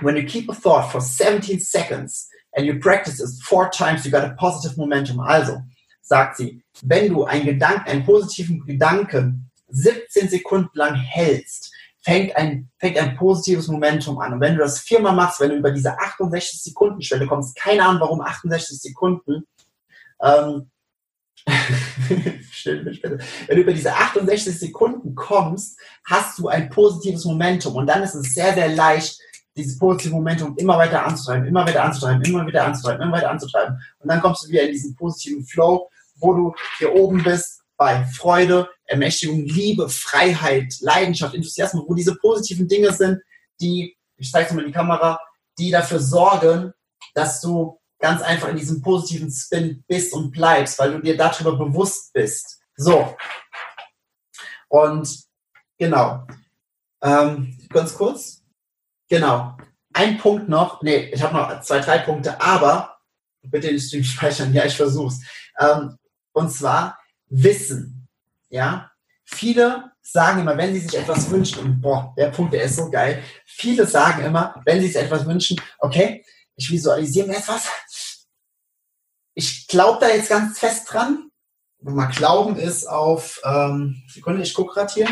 when 0.00 0.16
you 0.16 0.24
keep 0.24 0.48
a 0.50 0.54
thought 0.54 0.90
for 0.90 1.00
17 1.00 1.58
seconds 1.58 2.28
and 2.52 2.66
you 2.66 2.78
practice 2.78 3.20
it 3.20 3.28
four 3.42 3.70
times, 3.70 4.04
you 4.04 4.10
got 4.10 4.24
a 4.24 4.34
positive 4.38 4.76
momentum. 4.76 5.20
Also, 5.20 5.60
sagt 6.06 6.36
sie, 6.36 6.62
wenn 6.82 7.12
du 7.12 7.24
einen 7.24 7.44
Gedanken, 7.44 7.88
einen 7.88 8.04
positiven 8.04 8.64
Gedanken 8.64 9.50
17 9.68 10.28
Sekunden 10.28 10.70
lang 10.74 10.94
hältst, 10.94 11.72
fängt 12.00 12.36
ein, 12.36 12.70
fängt 12.78 12.98
ein 12.98 13.16
positives 13.16 13.66
Momentum 13.66 14.18
an. 14.20 14.34
Und 14.34 14.40
wenn 14.40 14.54
du 14.54 14.60
das 14.60 14.78
viermal 14.78 15.14
machst, 15.14 15.40
wenn 15.40 15.50
du 15.50 15.56
über 15.56 15.72
diese 15.72 15.98
68 15.98 16.62
Sekunden 16.62 17.02
Schwelle 17.02 17.26
kommst, 17.26 17.56
keine 17.56 17.84
Ahnung 17.84 18.00
warum 18.00 18.20
68 18.20 18.80
Sekunden, 18.80 19.44
ähm, 20.22 20.70
wenn 22.64 23.56
du 23.56 23.62
über 23.62 23.72
diese 23.72 23.92
68 23.92 24.58
Sekunden 24.58 25.14
kommst, 25.14 25.78
hast 26.04 26.38
du 26.38 26.48
ein 26.48 26.70
positives 26.70 27.24
Momentum 27.24 27.74
und 27.74 27.86
dann 27.88 28.02
ist 28.02 28.14
es 28.14 28.34
sehr, 28.34 28.54
sehr 28.54 28.68
leicht, 28.68 29.18
dieses 29.56 29.78
positive 29.78 30.14
Momentum 30.14 30.56
immer 30.58 30.78
weiter 30.78 31.04
anzutreiben, 31.04 31.46
immer 31.48 31.66
weiter 31.66 31.82
anzutreiben, 31.82 32.22
immer 32.22 32.46
wieder 32.46 32.64
anzutreiben, 32.64 33.02
immer 33.02 33.16
weiter 33.16 33.30
anzutreiben. 33.30 33.80
Und 33.98 34.08
dann 34.08 34.20
kommst 34.20 34.44
du 34.44 34.48
wieder 34.48 34.62
in 34.62 34.72
diesen 34.72 34.94
positiven 34.94 35.44
Flow, 35.44 35.88
wo 36.16 36.34
du 36.34 36.54
hier 36.78 36.94
oben 36.94 37.22
bist 37.22 37.62
bei 37.76 38.04
Freude, 38.06 38.68
Ermächtigung, 38.86 39.44
Liebe, 39.44 39.88
Freiheit, 39.88 40.74
Leidenschaft, 40.80 41.34
Enthusiasmus, 41.34 41.84
wo 41.86 41.94
diese 41.94 42.14
positiven 42.16 42.68
Dinge 42.68 42.92
sind, 42.92 43.20
die, 43.60 43.96
ich 44.16 44.30
zeige 44.30 44.48
es 44.48 44.54
mal 44.54 44.62
in 44.62 44.68
die 44.68 44.72
Kamera, 44.72 45.20
die 45.58 45.70
dafür 45.70 46.00
sorgen, 46.00 46.72
dass 47.14 47.40
du 47.40 47.80
ganz 47.98 48.22
einfach 48.22 48.48
in 48.48 48.56
diesem 48.56 48.82
positiven 48.82 49.30
Spin 49.30 49.84
bist 49.88 50.12
und 50.12 50.30
bleibst, 50.30 50.78
weil 50.78 50.92
du 50.92 51.00
dir 51.00 51.16
darüber 51.16 51.56
bewusst 51.56 52.12
bist. 52.12 52.60
So. 52.76 53.16
Und 54.68 55.24
genau. 55.78 56.26
Ähm, 57.02 57.58
ganz 57.70 57.94
kurz. 57.94 58.42
Genau. 59.08 59.56
Ein 59.92 60.18
Punkt 60.18 60.48
noch. 60.48 60.82
Nee, 60.82 61.10
ich 61.12 61.22
habe 61.22 61.34
noch 61.34 61.60
zwei, 61.62 61.80
drei 61.80 61.98
Punkte, 61.98 62.40
aber 62.40 62.98
bitte 63.42 63.68
den 63.68 63.80
Stream 63.80 64.04
speichern. 64.04 64.52
Ja, 64.52 64.64
ich 64.64 64.76
versuch's. 64.76 65.20
Ähm, 65.58 65.96
und 66.36 66.50
zwar 66.50 66.98
Wissen. 67.28 68.08
Ja. 68.50 68.90
Viele 69.24 69.92
sagen 70.02 70.42
immer, 70.42 70.56
wenn 70.56 70.74
sie 70.74 70.80
sich 70.80 70.96
etwas 70.96 71.30
wünschen, 71.30 71.60
und 71.60 71.80
boah, 71.80 72.14
der 72.16 72.28
Punkt, 72.28 72.52
der 72.52 72.62
ist 72.62 72.76
so 72.76 72.90
geil. 72.90 73.22
Viele 73.46 73.86
sagen 73.86 74.22
immer, 74.22 74.54
wenn 74.64 74.80
sie 74.80 74.88
sich 74.88 74.96
etwas 74.96 75.26
wünschen, 75.26 75.60
okay, 75.78 76.24
ich 76.54 76.70
visualisiere 76.70 77.26
mir 77.26 77.38
etwas. 77.38 77.64
Ich 79.34 79.66
glaube 79.66 79.98
da 80.00 80.08
jetzt 80.08 80.28
ganz 80.28 80.58
fest 80.58 80.92
dran. 80.92 81.30
Mal 81.80 82.06
glauben 82.06 82.56
ist 82.56 82.86
auf, 82.86 83.40
ähm, 83.44 84.02
Sekunde, 84.06 84.42
ich 84.42 84.54
gucke 84.54 84.74
gerade 84.74 84.92
hier. 84.92 85.08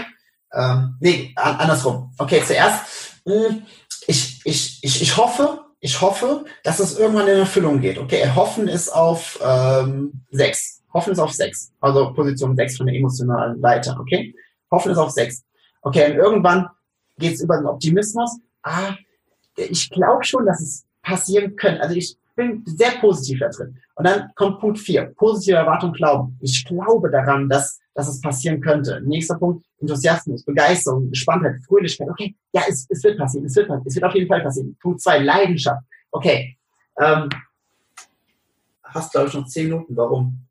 Ähm, 0.52 0.96
nee, 1.00 1.32
andersrum. 1.36 2.14
Okay, 2.18 2.42
zuerst, 2.46 2.84
mh, 3.24 3.48
hm, 3.48 3.66
ich, 4.06 4.40
ich, 4.44 4.78
ich, 4.82 5.02
ich 5.02 5.16
hoffe, 5.16 5.64
ich 5.80 6.00
hoffe, 6.00 6.44
dass 6.62 6.80
es 6.80 6.98
irgendwann 6.98 7.28
in 7.28 7.38
Erfüllung 7.38 7.80
geht. 7.80 7.98
Okay, 7.98 8.30
hoffen 8.34 8.68
ist 8.68 8.90
auf 8.90 9.38
ähm, 9.42 10.24
6. 10.30 10.83
Hoffen 10.94 11.12
ist 11.12 11.18
auf 11.18 11.32
6. 11.32 11.72
Also 11.80 12.12
Position 12.12 12.56
6 12.56 12.76
von 12.76 12.86
der 12.86 12.96
emotionalen 12.96 13.60
Leiter. 13.60 13.98
Okay? 14.00 14.34
Hoffen 14.70 14.92
ist 14.92 14.98
auf 14.98 15.10
6. 15.10 15.44
Okay, 15.82 16.12
und 16.12 16.16
irgendwann 16.16 16.68
geht 17.18 17.34
es 17.34 17.42
über 17.42 17.58
den 17.58 17.66
Optimismus. 17.66 18.38
Ah, 18.62 18.94
ich 19.56 19.90
glaube 19.90 20.24
schon, 20.24 20.46
dass 20.46 20.60
es 20.60 20.86
passieren 21.02 21.56
können. 21.56 21.80
Also 21.80 21.94
ich 21.94 22.16
bin 22.34 22.62
sehr 22.66 22.92
positiv 23.00 23.40
da 23.40 23.48
drin. 23.48 23.78
Und 23.94 24.06
dann 24.06 24.30
kommt 24.34 24.60
Punkt 24.60 24.78
4, 24.78 25.14
positive 25.16 25.56
Erwartung, 25.56 25.92
Glauben. 25.92 26.36
Ich 26.40 26.64
glaube 26.64 27.10
daran, 27.10 27.48
dass, 27.48 27.78
dass 27.94 28.08
es 28.08 28.20
passieren 28.20 28.60
könnte. 28.60 29.00
Nächster 29.04 29.36
Punkt, 29.36 29.64
Enthusiasmus, 29.80 30.44
Begeisterung, 30.44 31.10
Gespanntheit, 31.10 31.62
Fröhlichkeit. 31.66 32.08
Okay, 32.08 32.34
ja, 32.52 32.62
es, 32.68 32.86
es 32.88 33.04
wird 33.04 33.18
passieren, 33.18 33.46
es 33.46 33.54
wird, 33.54 33.70
es 33.84 33.94
wird 33.94 34.04
auf 34.04 34.14
jeden 34.14 34.28
Fall 34.28 34.42
passieren. 34.42 34.76
Punkt 34.80 35.00
2, 35.00 35.18
Leidenschaft. 35.18 35.84
Okay, 36.10 36.56
ähm, 36.98 37.28
hast, 38.82 39.12
glaube 39.12 39.28
ich, 39.28 39.34
noch 39.34 39.46
10 39.46 39.68
Minuten. 39.68 39.96
Warum? 39.96 40.44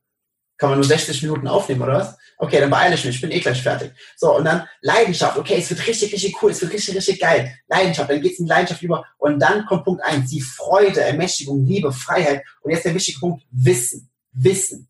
Kann 0.63 0.69
man 0.69 0.79
nur 0.79 0.87
60 0.87 1.21
Minuten 1.23 1.45
aufnehmen, 1.45 1.81
oder 1.81 1.95
was? 1.95 2.17
Okay, 2.37 2.61
dann 2.61 2.69
beeile 2.69 2.95
ich 2.95 3.03
mich, 3.03 3.15
ich 3.15 3.21
bin 3.21 3.31
eh 3.31 3.41
gleich 3.41 3.61
fertig. 3.61 3.91
So, 4.15 4.37
und 4.37 4.45
dann 4.45 4.65
Leidenschaft. 4.79 5.37
Okay, 5.37 5.57
es 5.57 5.69
wird 5.69 5.85
richtig, 5.85 6.13
richtig 6.13 6.41
cool, 6.41 6.51
es 6.51 6.61
wird 6.61 6.71
richtig, 6.71 6.95
richtig 6.95 7.19
geil. 7.19 7.53
Leidenschaft, 7.67 8.09
dann 8.09 8.21
geht 8.21 8.31
es 8.31 8.39
in 8.39 8.47
Leidenschaft 8.47 8.81
über. 8.81 9.03
Und 9.17 9.41
dann 9.41 9.65
kommt 9.65 9.83
Punkt 9.83 10.01
eins: 10.05 10.29
die 10.29 10.39
Freude, 10.39 11.01
Ermächtigung, 11.01 11.65
Liebe, 11.65 11.91
Freiheit. 11.91 12.43
Und 12.61 12.71
jetzt 12.71 12.85
der 12.85 12.95
wichtige 12.95 13.19
Punkt, 13.19 13.43
Wissen. 13.51 14.09
Wissen. 14.31 14.87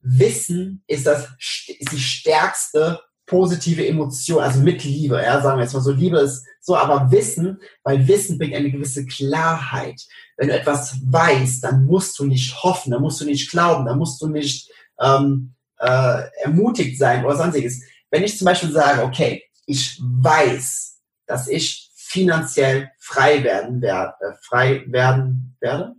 Wissen 0.00 0.84
ist, 0.86 1.08
das, 1.08 1.26
ist 1.40 1.90
die 1.90 1.98
stärkste 1.98 3.00
positive 3.26 3.84
Emotion, 3.84 4.44
also 4.44 4.60
mit 4.60 4.84
Liebe, 4.84 5.20
ja, 5.20 5.42
sagen 5.42 5.58
wir 5.58 5.64
jetzt 5.64 5.74
mal 5.74 5.80
so, 5.80 5.90
Liebe 5.90 6.18
ist 6.20 6.44
so, 6.60 6.76
aber 6.76 7.10
Wissen, 7.10 7.58
weil 7.82 8.06
Wissen 8.06 8.38
bringt 8.38 8.54
eine 8.54 8.70
gewisse 8.70 9.04
Klarheit. 9.06 10.00
Wenn 10.36 10.46
du 10.46 10.54
etwas 10.54 10.96
weißt, 11.04 11.64
dann 11.64 11.84
musst 11.84 12.16
du 12.20 12.26
nicht 12.26 12.62
hoffen, 12.62 12.92
dann 12.92 13.02
musst 13.02 13.20
du 13.20 13.24
nicht 13.24 13.50
glauben, 13.50 13.86
dann 13.86 13.98
musst 13.98 14.22
du 14.22 14.28
nicht 14.28 14.70
ähm, 15.00 15.54
äh, 15.78 16.22
ermutigt 16.42 16.98
sein 16.98 17.24
oder 17.24 17.36
sonstiges. 17.36 17.82
Wenn 18.10 18.24
ich 18.24 18.38
zum 18.38 18.46
Beispiel 18.46 18.70
sage, 18.70 19.02
okay, 19.02 19.44
ich 19.66 20.00
weiß, 20.00 20.98
dass 21.26 21.48
ich 21.48 21.90
finanziell 21.94 22.90
frei 22.98 23.42
werden 23.42 23.82
werde, 23.82 24.14
äh, 24.20 24.32
frei 24.42 24.84
werden 24.86 25.56
werde, 25.60 25.94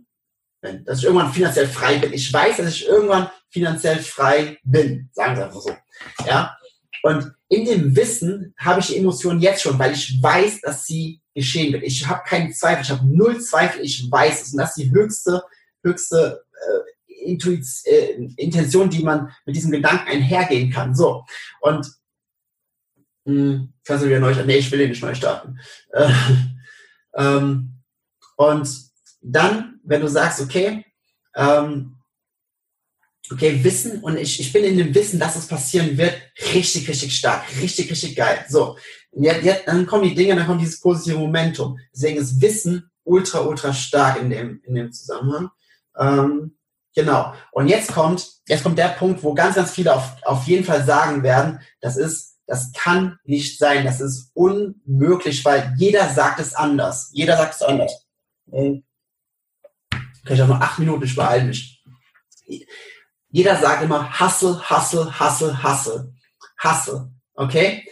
wenn, 0.60 0.84
dass 0.84 0.98
ich 0.98 1.04
irgendwann 1.04 1.32
finanziell 1.32 1.68
frei 1.68 1.98
bin. 1.98 2.12
Ich 2.12 2.32
weiß, 2.32 2.56
dass 2.56 2.68
ich 2.68 2.88
irgendwann 2.88 3.30
finanziell 3.50 3.98
frei 3.98 4.58
bin, 4.64 5.08
sagen 5.12 5.36
wir 5.36 5.44
einfach 5.44 5.60
so. 5.60 5.76
Ja, 6.26 6.56
und 7.02 7.32
in 7.48 7.64
dem 7.64 7.94
Wissen 7.96 8.54
habe 8.58 8.80
ich 8.80 8.88
die 8.88 8.96
Emotionen 8.96 9.40
jetzt 9.40 9.62
schon, 9.62 9.78
weil 9.78 9.92
ich 9.92 10.20
weiß, 10.20 10.60
dass 10.62 10.84
sie 10.86 11.20
geschehen 11.34 11.72
wird. 11.72 11.84
Ich 11.84 12.06
habe 12.06 12.22
keinen 12.26 12.52
Zweifel, 12.52 12.82
ich 12.82 12.90
habe 12.90 13.06
null 13.06 13.40
Zweifel, 13.40 13.82
ich 13.82 14.10
weiß 14.10 14.42
es. 14.42 14.52
Und 14.52 14.58
das 14.58 14.76
ist 14.76 14.84
die 14.84 14.90
höchste, 14.90 15.42
höchste 15.84 16.44
Intuit 17.24 17.64
äh, 17.84 18.12
Intention, 18.36 18.90
die 18.90 19.02
man 19.02 19.30
mit 19.44 19.56
diesem 19.56 19.70
Gedanken 19.70 20.08
einhergehen 20.08 20.70
kann. 20.70 20.94
So. 20.94 21.24
Und 21.60 21.86
mh, 23.24 23.34
hm, 23.34 23.72
kannst 23.84 24.04
du 24.04 24.08
wieder 24.08 24.20
neu 24.20 24.32
starten? 24.32 24.48
Nee, 24.48 24.58
ich 24.58 24.70
will 24.70 24.78
den 24.78 24.90
nicht 24.90 25.02
neu 25.02 25.14
starten. 25.14 25.58
Äh, 25.92 26.12
ähm, 27.16 27.74
und 28.36 28.68
dann, 29.20 29.80
wenn 29.84 30.00
du 30.00 30.08
sagst, 30.08 30.40
okay, 30.40 30.84
ähm, 31.34 31.96
okay, 33.30 33.62
Wissen 33.62 34.00
und 34.00 34.16
ich, 34.16 34.40
ich 34.40 34.52
bin 34.52 34.64
in 34.64 34.78
dem 34.78 34.94
Wissen, 34.94 35.18
dass 35.18 35.36
es 35.36 35.46
passieren 35.46 35.96
wird, 35.98 36.14
richtig, 36.54 36.88
richtig 36.88 37.16
stark, 37.16 37.44
richtig, 37.60 37.90
richtig 37.90 38.16
geil. 38.16 38.44
So, 38.48 38.78
jetzt, 39.12 39.44
jetzt, 39.44 39.68
dann 39.68 39.86
kommen 39.86 40.04
die 40.04 40.14
Dinge, 40.14 40.36
dann 40.36 40.46
kommt 40.46 40.60
dieses 40.60 40.80
positive 40.80 41.18
Momentum. 41.18 41.78
Deswegen 41.92 42.18
ist 42.18 42.40
Wissen 42.40 42.90
ultra, 43.04 43.40
ultra 43.40 43.72
stark 43.72 44.20
in 44.20 44.30
dem, 44.30 44.60
in 44.64 44.74
dem 44.74 44.92
Zusammenhang. 44.92 45.50
Ähm, 45.98 46.57
Genau. 46.94 47.34
Und 47.52 47.68
jetzt 47.68 47.92
kommt, 47.92 48.26
jetzt 48.46 48.62
kommt 48.62 48.78
der 48.78 48.88
Punkt, 48.88 49.22
wo 49.22 49.34
ganz, 49.34 49.54
ganz 49.56 49.70
viele 49.70 49.94
auf, 49.94 50.16
auf 50.22 50.46
jeden 50.46 50.64
Fall 50.64 50.84
sagen 50.84 51.22
werden, 51.22 51.60
das 51.80 51.96
ist, 51.96 52.38
das 52.46 52.72
kann 52.72 53.18
nicht 53.24 53.58
sein, 53.58 53.84
das 53.84 54.00
ist 54.00 54.30
unmöglich, 54.34 55.44
weil 55.44 55.74
jeder 55.76 56.08
sagt 56.08 56.40
es 56.40 56.54
anders. 56.54 57.10
Jeder 57.12 57.36
sagt 57.36 57.54
es 57.54 57.62
anders. 57.62 57.92
Okay, 60.22 60.34
ich 60.34 60.40
habe 60.40 60.52
noch 60.52 60.60
acht 60.60 60.78
Minuten, 60.78 61.04
ich 61.04 61.14
beeile 61.14 61.44
mich. 61.44 61.84
Jeder 63.30 63.56
sagt 63.56 63.82
immer 63.82 64.18
Hustle, 64.18 64.58
Hustle, 64.70 65.20
Hustle, 65.20 65.62
Hustle. 65.62 66.12
Hustle. 66.62 67.12
Okay? 67.34 67.86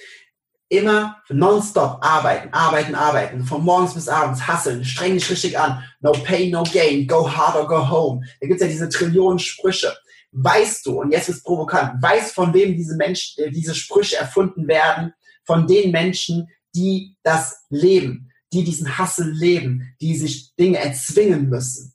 Immer 0.69 1.23
nonstop 1.29 1.99
arbeiten, 2.01 2.53
arbeiten, 2.53 2.95
arbeiten, 2.95 3.45
von 3.45 3.65
morgens 3.65 3.95
bis 3.95 4.09
abends 4.09 4.47
hasseln, 4.47 4.85
streng 4.85 5.15
dich 5.15 5.31
richtig 5.31 5.59
an, 5.59 5.83
no 6.01 6.13
pain, 6.13 6.51
no 6.51 6.65
gain, 6.65 7.07
go 7.07 7.29
hard 7.29 7.57
or 7.57 7.67
go 7.67 7.89
home. 7.89 8.25
Da 8.41 8.47
gibt's 8.47 8.63
ja 8.63 8.69
diese 8.69 8.89
Trillionen 8.89 9.39
Sprüche. 9.39 9.97
Weißt 10.33 10.85
du, 10.87 11.01
und 11.01 11.13
jetzt 11.13 11.29
ist 11.29 11.45
provokant, 11.45 12.03
weißt 12.03 12.35
von 12.35 12.53
wem 12.53 12.77
diese 12.77 12.97
Menschen, 12.97 13.45
äh, 13.45 13.51
diese 13.51 13.75
Sprüche 13.75 14.17
erfunden 14.17 14.67
werden? 14.69 15.13
Von 15.45 15.67
den 15.67 15.93
Menschen, 15.93 16.49
die 16.75 17.17
das 17.23 17.65
leben, 17.71 18.31
die 18.53 18.65
diesen 18.65 18.99
Hassel 18.99 19.31
leben, 19.31 19.95
die 20.01 20.17
sich 20.17 20.55
Dinge 20.57 20.79
erzwingen 20.79 21.49
müssen. 21.49 21.95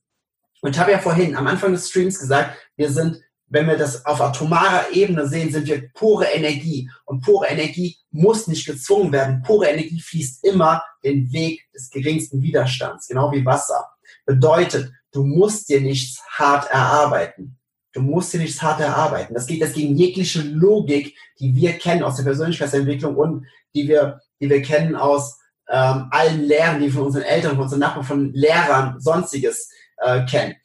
Und 0.61 0.75
ich 0.75 0.79
habe 0.79 0.91
ja 0.91 0.99
vorhin 0.99 1.35
am 1.35 1.47
Anfang 1.47 1.73
des 1.73 1.89
Streams 1.89 2.19
gesagt, 2.19 2.57
wir 2.77 2.89
sind 2.89 3.21
wenn 3.51 3.67
wir 3.67 3.77
das 3.77 4.05
auf 4.05 4.21
atomarer 4.21 4.93
Ebene 4.93 5.27
sehen, 5.27 5.51
sind 5.51 5.67
wir 5.67 5.89
pure 5.93 6.25
Energie. 6.25 6.89
Und 7.03 7.21
pure 7.21 7.47
Energie 7.47 7.97
muss 8.09 8.47
nicht 8.47 8.65
gezwungen 8.65 9.11
werden. 9.11 9.43
Pure 9.45 9.67
Energie 9.67 9.99
fließt 9.99 10.45
immer 10.45 10.81
den 11.03 11.31
Weg 11.33 11.69
des 11.73 11.89
geringsten 11.89 12.41
Widerstands, 12.41 13.09
genau 13.09 13.29
wie 13.33 13.45
Wasser. 13.45 13.89
Bedeutet, 14.25 14.93
du 15.11 15.25
musst 15.25 15.67
dir 15.67 15.81
nichts 15.81 16.23
hart 16.29 16.71
erarbeiten. 16.71 17.57
Du 17.91 17.99
musst 17.99 18.31
dir 18.31 18.39
nichts 18.39 18.61
hart 18.61 18.79
erarbeiten. 18.79 19.33
Das 19.33 19.47
geht 19.47 19.61
das 19.61 19.73
gegen 19.73 19.97
jegliche 19.97 20.41
Logik, 20.43 21.13
die 21.37 21.53
wir 21.53 21.73
kennen 21.73 22.03
aus 22.03 22.15
der 22.15 22.23
Persönlichkeitsentwicklung 22.23 23.17
und 23.17 23.45
die 23.75 23.89
wir, 23.89 24.21
die 24.39 24.49
wir 24.49 24.61
kennen 24.61 24.95
aus 24.95 25.37
ähm, 25.67 26.07
allen 26.09 26.43
Lehren, 26.43 26.79
die 26.79 26.85
wir 26.85 26.93
von 26.93 27.07
unseren 27.07 27.23
Eltern, 27.23 27.55
von 27.55 27.63
unseren 27.63 27.81
Nachbarn, 27.81 28.05
von 28.05 28.33
Lehrern, 28.33 28.97
sonstiges 29.01 29.69
äh, 29.97 30.25
kennen. 30.25 30.55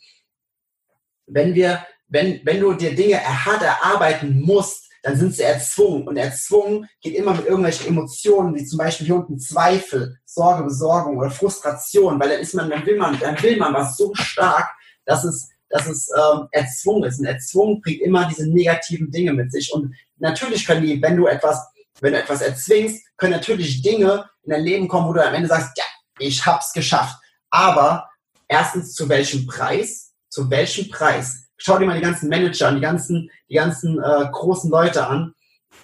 Wenn 1.26 1.56
wir 1.56 1.84
wenn, 2.08 2.40
wenn 2.44 2.60
du 2.60 2.72
dir 2.74 2.94
Dinge 2.94 3.18
hart 3.20 3.62
erarbeiten 3.62 4.40
musst, 4.40 4.86
dann 5.02 5.16
sind 5.16 5.34
sie 5.34 5.42
erzwungen. 5.42 6.08
Und 6.08 6.16
erzwungen 6.16 6.88
geht 7.00 7.14
immer 7.14 7.34
mit 7.34 7.46
irgendwelchen 7.46 7.86
Emotionen, 7.86 8.54
wie 8.56 8.64
zum 8.64 8.78
Beispiel 8.78 9.06
hier 9.06 9.16
unten 9.16 9.38
Zweifel, 9.38 10.18
Sorge, 10.24 10.64
Besorgung 10.64 11.16
oder 11.16 11.30
Frustration, 11.30 12.18
weil 12.18 12.30
dann 12.30 12.40
ist 12.40 12.54
man, 12.54 12.68
dann 12.68 12.84
will 12.84 12.96
man, 12.96 13.18
dann 13.20 13.40
will 13.40 13.56
man 13.56 13.72
was 13.72 13.96
so 13.96 14.12
stark, 14.14 14.68
dass 15.04 15.24
es, 15.24 15.48
dass 15.68 15.86
es 15.86 16.08
ähm, 16.10 16.48
erzwungen 16.50 17.04
ist. 17.04 17.20
Und 17.20 17.26
erzwungen 17.26 17.80
bringt 17.80 18.00
immer 18.00 18.28
diese 18.28 18.48
negativen 18.48 19.10
Dinge 19.10 19.32
mit 19.32 19.52
sich. 19.52 19.72
Und 19.72 19.94
natürlich 20.18 20.66
können 20.66 20.84
die, 20.84 21.00
wenn 21.00 21.16
du 21.16 21.26
etwas, 21.26 21.64
wenn 22.00 22.12
du 22.12 22.18
etwas 22.18 22.42
erzwingst, 22.42 23.04
können 23.16 23.32
natürlich 23.32 23.82
Dinge 23.82 24.28
in 24.42 24.50
dein 24.50 24.64
Leben 24.64 24.88
kommen, 24.88 25.08
wo 25.08 25.12
du 25.12 25.24
am 25.24 25.34
Ende 25.34 25.48
sagst, 25.48 25.70
ja, 25.76 25.84
ich 26.18 26.44
hab's 26.44 26.72
geschafft. 26.72 27.16
Aber 27.50 28.08
erstens, 28.48 28.92
zu 28.94 29.08
welchem 29.08 29.46
Preis? 29.46 30.14
Zu 30.28 30.50
welchem 30.50 30.90
Preis? 30.90 31.45
Schau 31.56 31.78
dir 31.78 31.86
mal 31.86 31.96
die 31.96 32.04
ganzen 32.04 32.28
Manager 32.28 32.68
an, 32.68 32.76
die 32.76 32.80
ganzen, 32.80 33.30
die 33.48 33.54
ganzen 33.54 33.98
äh, 33.98 34.28
großen 34.30 34.70
Leute 34.70 35.06
an, 35.06 35.34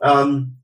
ähm, 0.01 0.59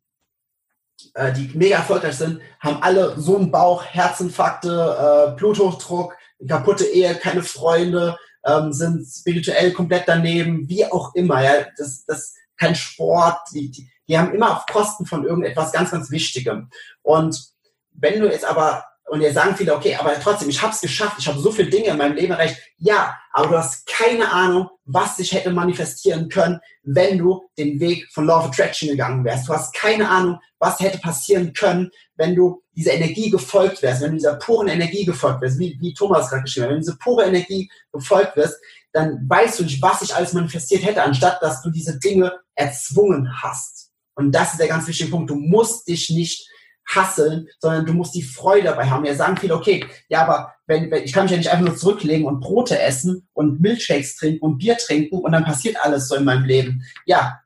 äh, 1.15 1.33
die 1.33 1.51
mega 1.55 1.77
erfolgreich 1.77 2.17
sind, 2.17 2.41
haben 2.61 2.83
alle 2.83 3.19
so 3.19 3.37
einen 3.37 3.51
Bauch, 3.51 3.85
Herzinfarkte, 3.85 4.69
äh, 4.69 5.37
Bluthochdruck, 5.37 6.17
kaputte 6.47 6.85
Ehe, 6.85 7.15
keine 7.15 7.43
Freunde, 7.43 8.17
ähm, 8.45 8.73
sind 8.73 9.07
spirituell 9.07 9.73
komplett 9.73 10.05
daneben, 10.07 10.69
wie 10.69 10.85
auch 10.87 11.15
immer. 11.15 11.43
Ja, 11.43 11.67
das, 11.77 12.05
das 12.05 12.35
kein 12.57 12.75
Sport, 12.75 13.39
die, 13.53 13.71
die, 13.71 13.91
die 14.09 14.19
haben 14.19 14.35
immer 14.35 14.57
auf 14.57 14.67
Kosten 14.67 15.07
von 15.07 15.25
irgendetwas 15.25 15.73
ganz, 15.73 15.91
ganz 15.91 16.11
Wichtigem. 16.11 16.71
Und 17.03 17.53
wenn 17.93 18.21
du 18.21 18.31
jetzt 18.31 18.45
aber 18.45 18.85
und 19.09 19.21
jetzt 19.21 19.35
sagen 19.35 19.57
viele, 19.57 19.75
okay, 19.75 19.95
aber 19.97 20.19
trotzdem, 20.21 20.49
ich 20.49 20.61
habe 20.61 20.73
es 20.73 20.81
geschafft, 20.81 21.17
ich 21.19 21.27
habe 21.27 21.39
so 21.39 21.51
viele 21.51 21.71
Dinge 21.71 21.89
in 21.89 21.97
meinem 21.97 22.15
Leben 22.15 22.33
erreicht. 22.33 22.57
Ja, 22.77 23.17
aber 23.33 23.49
du 23.49 23.59
hast 23.59 23.87
keine 23.87 24.31
Ahnung, 24.31 24.69
was 24.85 25.17
sich 25.17 25.33
hätte 25.33 25.51
manifestieren 25.51 26.29
können, 26.29 26.61
wenn 26.83 27.19
du 27.19 27.49
den 27.57 27.81
Weg 27.81 28.07
von 28.13 28.27
Law 28.27 28.41
of 28.41 28.47
Attraction 28.47 28.89
gegangen 28.89 29.25
wärst. 29.25 29.49
Du 29.49 29.53
hast 29.53 29.75
keine 29.75 30.09
Ahnung, 30.09 30.39
was 30.59 30.81
hätte 30.81 30.99
passieren 30.99 31.53
können, 31.53 31.91
wenn 32.17 32.35
du 32.35 32.63
dieser 32.75 32.93
Energie 32.93 33.31
gefolgt 33.31 33.83
wärst, 33.83 34.03
wenn 34.03 34.11
du 34.11 34.17
dieser 34.17 34.37
puren 34.37 34.69
Energie 34.69 35.05
gefolgt 35.05 35.41
wärst, 35.41 35.59
wie, 35.59 35.77
wie 35.81 35.95
Thomas 35.95 36.29
gerade 36.29 36.43
geschrieben 36.43 36.65
hat, 36.65 36.71
wenn 36.71 36.81
du 36.81 36.85
diese 36.85 36.99
pure 36.99 37.25
Energie 37.25 37.71
gefolgt 37.93 38.37
wirst, 38.37 38.59
dann 38.93 39.29
weißt 39.29 39.61
du 39.61 39.65
nicht, 39.65 39.83
was 39.83 40.01
sich 40.01 40.15
alles 40.15 40.33
manifestiert 40.33 40.85
hätte, 40.85 41.03
anstatt 41.03 41.43
dass 41.43 41.63
du 41.63 41.71
diese 41.71 41.99
Dinge 41.99 42.33
erzwungen 42.55 43.43
hast. 43.43 43.91
Und 44.15 44.33
das 44.33 44.53
ist 44.53 44.61
der 44.61 44.69
ganz 44.69 44.87
wichtige 44.87 45.11
Punkt. 45.11 45.31
Du 45.31 45.37
musst 45.37 45.87
dich 45.87 46.11
nicht 46.11 46.49
hasseln, 46.89 47.49
sondern 47.59 47.87
du 47.87 47.93
musst 47.93 48.15
die 48.15 48.23
Freude 48.23 48.65
dabei 48.65 48.89
haben. 48.89 49.05
Ja, 49.05 49.15
sagen 49.15 49.37
viele, 49.37 49.55
okay, 49.55 49.85
ja, 50.09 50.23
aber 50.23 50.55
wenn, 50.67 50.91
wenn, 50.91 51.05
ich 51.05 51.13
kann 51.13 51.25
mich 51.25 51.33
ja 51.33 51.39
nicht 51.39 51.51
einfach 51.51 51.67
nur 51.67 51.77
zurücklegen 51.77 52.27
und 52.27 52.41
Brote 52.41 52.81
essen 52.81 53.29
und 53.35 53.61
Milchshakes 53.61 54.17
trinken 54.17 54.45
und 54.45 54.59
Bier 54.59 54.77
trinken 54.77 55.19
und 55.19 55.33
dann 55.33 55.45
passiert 55.45 55.77
alles 55.83 56.09
so 56.09 56.17
in 56.17 56.25
meinem 56.25 56.45
Leben. 56.45 56.83
Ja, 57.07 57.41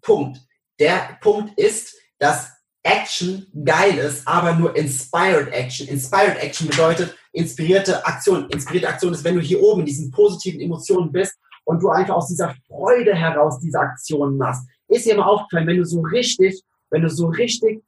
Punkt. 0.00 0.40
Der 0.78 1.18
Punkt 1.20 1.58
ist, 1.58 1.94
dass 2.18 2.52
Action 2.82 3.46
geil 3.64 3.96
ist, 3.96 4.26
aber 4.28 4.54
nur 4.54 4.76
Inspired 4.76 5.52
Action. 5.52 5.88
Inspired 5.88 6.36
Action 6.36 6.68
bedeutet 6.68 7.16
inspirierte 7.32 8.04
Aktion. 8.04 8.48
Inspirierte 8.50 8.88
Aktion 8.88 9.14
ist, 9.14 9.24
wenn 9.24 9.36
du 9.36 9.40
hier 9.40 9.62
oben 9.62 9.80
in 9.80 9.86
diesen 9.86 10.10
positiven 10.10 10.60
Emotionen 10.60 11.10
bist 11.10 11.34
und 11.64 11.82
du 11.82 11.88
einfach 11.88 12.14
aus 12.14 12.28
dieser 12.28 12.54
Freude 12.68 13.14
heraus 13.14 13.58
diese 13.60 13.78
Aktionen 13.78 14.36
machst. 14.36 14.68
Ist 14.88 15.06
dir 15.06 15.16
mal 15.16 15.24
aufgefallen, 15.24 15.66
wenn 15.66 15.78
du 15.78 15.86
so 15.86 16.00
richtig 16.00 16.62
wenn 16.94 17.02
du 17.02 17.10
so 17.10 17.26
richtig 17.26 17.82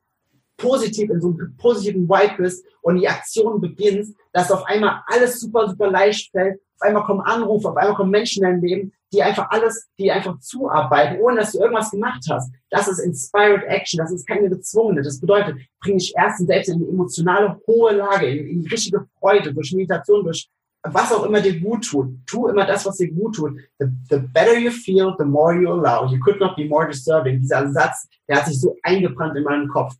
positiv 0.56 1.10
in 1.10 1.20
so 1.20 1.28
einem 1.28 1.56
positiven 1.56 2.08
Vibe 2.08 2.42
bist 2.42 2.66
und 2.82 2.96
die 2.96 3.08
Aktion 3.08 3.60
beginnst, 3.60 4.16
dass 4.32 4.50
auf 4.50 4.64
einmal 4.64 5.02
alles 5.06 5.38
super, 5.38 5.68
super 5.68 5.90
leicht 5.90 6.30
fällt. 6.32 6.60
Auf 6.78 6.82
einmal 6.82 7.04
kommen 7.04 7.20
Anrufe, 7.20 7.68
auf 7.68 7.76
einmal 7.76 7.94
kommen 7.94 8.10
Menschen 8.10 8.44
in 8.44 8.50
dein 8.50 8.60
Leben, 8.60 8.92
die 9.12 9.22
einfach 9.22 9.48
alles, 9.50 9.88
die 9.98 10.10
einfach 10.10 10.38
zuarbeiten, 10.40 11.20
ohne 11.20 11.38
dass 11.38 11.52
du 11.52 11.60
irgendwas 11.60 11.90
gemacht 11.90 12.24
hast. 12.28 12.52
Das 12.70 12.88
ist 12.88 12.98
Inspired 12.98 13.62
Action, 13.64 13.98
das 13.98 14.12
ist 14.12 14.26
keine 14.26 14.50
gezwungene. 14.50 15.02
Das 15.02 15.20
bedeutet, 15.20 15.56
bringe 15.80 15.98
ich 15.98 16.12
erst 16.16 16.44
selbst 16.44 16.68
in 16.68 16.76
eine 16.76 16.88
emotionale 16.88 17.60
hohe 17.66 17.92
Lage, 17.92 18.26
in, 18.26 18.46
in 18.46 18.66
richtige 18.66 19.06
Freude, 19.20 19.54
durch 19.54 19.72
Meditation, 19.72 20.24
durch 20.24 20.48
was 20.92 21.12
auch 21.12 21.24
immer 21.24 21.40
dir 21.40 21.58
gut 21.60 21.84
tut, 21.84 22.08
tu 22.26 22.48
immer 22.48 22.66
das, 22.66 22.86
was 22.86 22.96
dir 22.96 23.10
gut 23.10 23.34
tut. 23.36 23.58
The, 23.78 23.86
the, 24.10 24.18
better 24.18 24.58
you 24.58 24.70
feel, 24.70 25.14
the 25.18 25.24
more 25.24 25.54
you 25.54 25.70
allow. 25.70 26.10
You 26.10 26.18
could 26.20 26.40
not 26.40 26.56
be 26.56 26.66
more 26.66 26.86
disturbing. 26.86 27.40
Dieser 27.40 27.70
Satz, 27.72 28.08
der 28.28 28.38
hat 28.38 28.46
sich 28.46 28.60
so 28.60 28.76
eingebrannt 28.82 29.36
in 29.36 29.44
meinem 29.44 29.68
Kopf. 29.68 29.94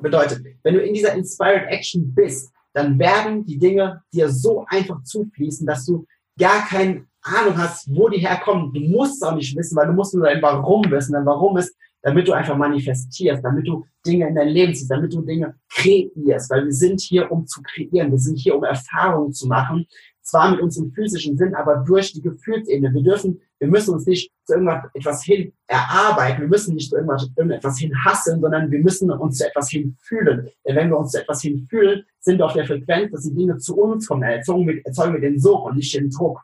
Bedeutet, 0.00 0.44
wenn 0.62 0.74
du 0.74 0.80
in 0.80 0.94
dieser 0.94 1.14
Inspired 1.14 1.68
Action 1.68 2.14
bist, 2.14 2.52
dann 2.72 2.98
werden 2.98 3.44
die 3.44 3.58
Dinge 3.58 4.02
dir 4.12 4.28
so 4.28 4.64
einfach 4.68 5.02
zufließen, 5.02 5.66
dass 5.66 5.84
du 5.84 6.06
gar 6.38 6.66
keine 6.66 7.06
Ahnung 7.22 7.56
hast, 7.56 7.88
wo 7.94 8.08
die 8.08 8.18
herkommen. 8.18 8.72
Du 8.72 8.80
musst 8.80 9.16
es 9.16 9.22
auch 9.22 9.34
nicht 9.34 9.56
wissen, 9.56 9.76
weil 9.76 9.88
du 9.88 9.92
musst 9.92 10.14
nur 10.14 10.24
dein 10.24 10.40
Warum 10.40 10.88
wissen. 10.90 11.12
Dein 11.12 11.26
Warum 11.26 11.56
ist, 11.56 11.74
damit 12.02 12.28
du 12.28 12.32
einfach 12.32 12.56
manifestierst, 12.56 13.44
damit 13.44 13.66
du 13.66 13.84
Dinge 14.06 14.28
in 14.28 14.34
dein 14.34 14.48
Leben 14.48 14.74
ziehst, 14.74 14.90
damit 14.90 15.12
du 15.12 15.22
Dinge 15.22 15.54
kreierst, 15.68 16.50
weil 16.50 16.64
wir 16.64 16.72
sind 16.72 17.00
hier, 17.00 17.30
um 17.30 17.46
zu 17.46 17.60
kreieren, 17.62 18.10
wir 18.10 18.18
sind 18.18 18.36
hier, 18.36 18.56
um 18.56 18.64
Erfahrungen 18.64 19.32
zu 19.32 19.46
machen, 19.46 19.86
zwar 20.28 20.50
mit 20.50 20.60
unserem 20.60 20.92
physischen 20.92 21.38
Sinn, 21.38 21.54
aber 21.54 21.84
durch 21.86 22.12
die 22.12 22.20
Gefühlsebene. 22.20 22.92
Wir 22.92 23.02
dürfen, 23.02 23.40
wir 23.58 23.68
müssen 23.68 23.94
uns 23.94 24.06
nicht 24.06 24.30
zu 24.44 24.54
irgendwas 24.54 25.22
hin 25.22 25.52
erarbeiten, 25.66 26.42
wir 26.42 26.48
müssen 26.48 26.74
nicht 26.74 26.90
zu 26.90 26.96
irgendetwas 26.96 27.78
hin 27.78 27.92
hasseln, 28.04 28.40
sondern 28.40 28.70
wir 28.70 28.78
müssen 28.80 29.10
uns 29.10 29.38
zu 29.38 29.46
etwas 29.46 29.70
hinfühlen. 29.70 30.50
Denn 30.66 30.76
wenn 30.76 30.90
wir 30.90 30.98
uns 30.98 31.12
zu 31.12 31.20
etwas 31.22 31.40
hinfühlen, 31.40 32.04
sind 32.20 32.38
wir 32.38 32.44
auf 32.44 32.52
der 32.52 32.66
Frequenz, 32.66 33.10
dass 33.10 33.22
die 33.22 33.34
Dinge 33.34 33.56
zu 33.56 33.76
uns 33.78 34.06
kommen, 34.06 34.22
erzeugen 34.22 34.68
wir, 34.68 34.84
erzeugen 34.84 35.14
wir 35.14 35.20
den 35.20 35.40
Sog 35.40 35.64
und 35.64 35.76
nicht 35.76 35.94
den 35.94 36.10
Druck. 36.10 36.42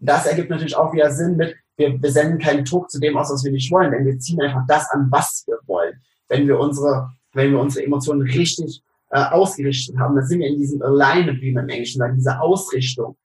Und 0.00 0.08
das 0.08 0.26
ergibt 0.26 0.48
natürlich 0.48 0.76
auch 0.76 0.92
wieder 0.94 1.10
Sinn 1.10 1.36
mit, 1.36 1.54
wir, 1.76 2.02
wir 2.02 2.10
senden 2.10 2.38
keinen 2.38 2.64
Druck 2.64 2.90
zu 2.90 2.98
dem 2.98 3.18
aus, 3.18 3.30
was 3.30 3.44
wir 3.44 3.52
nicht 3.52 3.70
wollen, 3.70 3.92
denn 3.92 4.06
wir 4.06 4.18
ziehen 4.18 4.40
einfach 4.40 4.64
das 4.66 4.88
an, 4.90 5.08
was 5.10 5.44
wir 5.46 5.58
wollen. 5.66 6.00
Wenn 6.28 6.48
wir 6.48 6.58
unsere, 6.58 7.10
wenn 7.34 7.50
wir 7.50 7.60
unsere 7.60 7.84
Emotionen 7.84 8.22
richtig 8.22 8.82
äh, 9.10 9.22
ausgerichtet 9.24 9.98
haben, 9.98 10.16
dann 10.16 10.26
sind 10.26 10.40
wir 10.40 10.48
in 10.48 10.56
diesem 10.56 10.80
Alignment, 10.80 11.42
wie 11.42 11.52
man 11.52 11.64
im 11.64 11.70
Englischen 11.70 11.98
sagt, 11.98 12.16
dieser 12.16 12.40
Ausrichtung. 12.40 13.16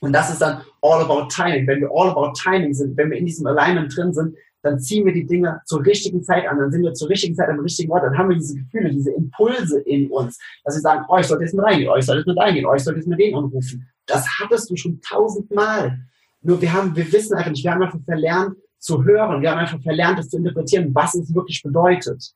Und 0.00 0.12
das 0.12 0.30
ist 0.30 0.40
dann 0.40 0.62
all 0.82 1.02
about 1.02 1.28
timing. 1.28 1.66
Wenn 1.66 1.80
wir 1.80 1.90
all 1.92 2.10
about 2.10 2.32
timing 2.32 2.72
sind, 2.74 2.96
wenn 2.96 3.10
wir 3.10 3.18
in 3.18 3.26
diesem 3.26 3.46
Alignment 3.46 3.94
drin 3.96 4.12
sind, 4.12 4.36
dann 4.62 4.80
ziehen 4.80 5.06
wir 5.06 5.12
die 5.12 5.26
Dinge 5.26 5.60
zur 5.64 5.84
richtigen 5.84 6.22
Zeit 6.22 6.46
an, 6.48 6.58
dann 6.58 6.70
sind 6.70 6.82
wir 6.82 6.92
zur 6.92 7.08
richtigen 7.08 7.34
Zeit 7.34 7.48
am 7.48 7.60
richtigen 7.60 7.92
Ort, 7.92 8.02
dann 8.02 8.18
haben 8.18 8.28
wir 8.28 8.36
diese 8.36 8.56
Gefühle, 8.56 8.90
diese 8.90 9.12
Impulse 9.12 9.80
in 9.80 10.10
uns, 10.10 10.38
dass 10.64 10.74
wir 10.74 10.80
sagen, 10.80 11.04
oh, 11.08 11.16
ich 11.16 11.26
sollte 11.26 11.44
jetzt 11.44 11.54
mit 11.54 11.64
reingehen, 11.64 11.90
oh, 11.90 11.96
ich 11.96 12.04
sollte 12.04 12.20
jetzt 12.20 12.26
mit 12.26 12.38
reingehen, 12.38 12.66
oh, 12.66 12.74
ich 12.74 12.82
sollte 12.82 12.98
jetzt 12.98 13.08
mit 13.08 13.20
denen 13.20 13.36
anrufen. 13.36 13.88
Das 14.06 14.26
hattest 14.40 14.70
du 14.70 14.76
schon 14.76 15.00
tausendmal. 15.00 16.00
Nur 16.42 16.60
wir 16.60 16.72
haben, 16.72 16.94
wir 16.96 17.10
wissen 17.12 17.36
einfach 17.36 17.50
nicht, 17.50 17.64
wir 17.64 17.72
haben 17.72 17.82
einfach 17.82 18.00
verlernt 18.04 18.56
zu 18.78 19.04
hören, 19.04 19.42
wir 19.42 19.50
haben 19.50 19.58
einfach 19.58 19.80
verlernt, 19.80 20.18
das 20.18 20.28
zu 20.28 20.38
interpretieren, 20.38 20.94
was 20.94 21.14
es 21.14 21.32
wirklich 21.34 21.62
bedeutet. 21.62 22.32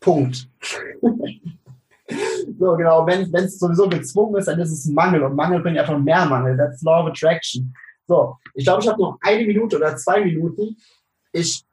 Punkt. 0.00 0.48
So, 2.58 2.76
genau. 2.76 3.06
Wenn 3.06 3.34
es 3.34 3.58
sowieso 3.58 3.88
gezwungen 3.88 4.36
ist, 4.36 4.46
dann 4.48 4.60
ist 4.60 4.72
es 4.72 4.86
ein 4.86 4.94
Mangel. 4.94 5.22
Und 5.22 5.34
Mangel 5.34 5.60
bringt 5.60 5.78
einfach 5.78 5.98
mehr 5.98 6.24
Mangel. 6.26 6.56
That's 6.56 6.82
Law 6.82 7.02
of 7.02 7.08
Attraction. 7.08 7.74
So, 8.06 8.36
ich 8.54 8.64
glaube, 8.64 8.82
ich 8.82 8.88
habe 8.88 9.00
noch 9.00 9.18
eine 9.20 9.44
Minute 9.44 9.76
oder 9.76 9.96
zwei 9.96 10.24
Minuten. 10.24 10.76
Ich, 11.32 11.64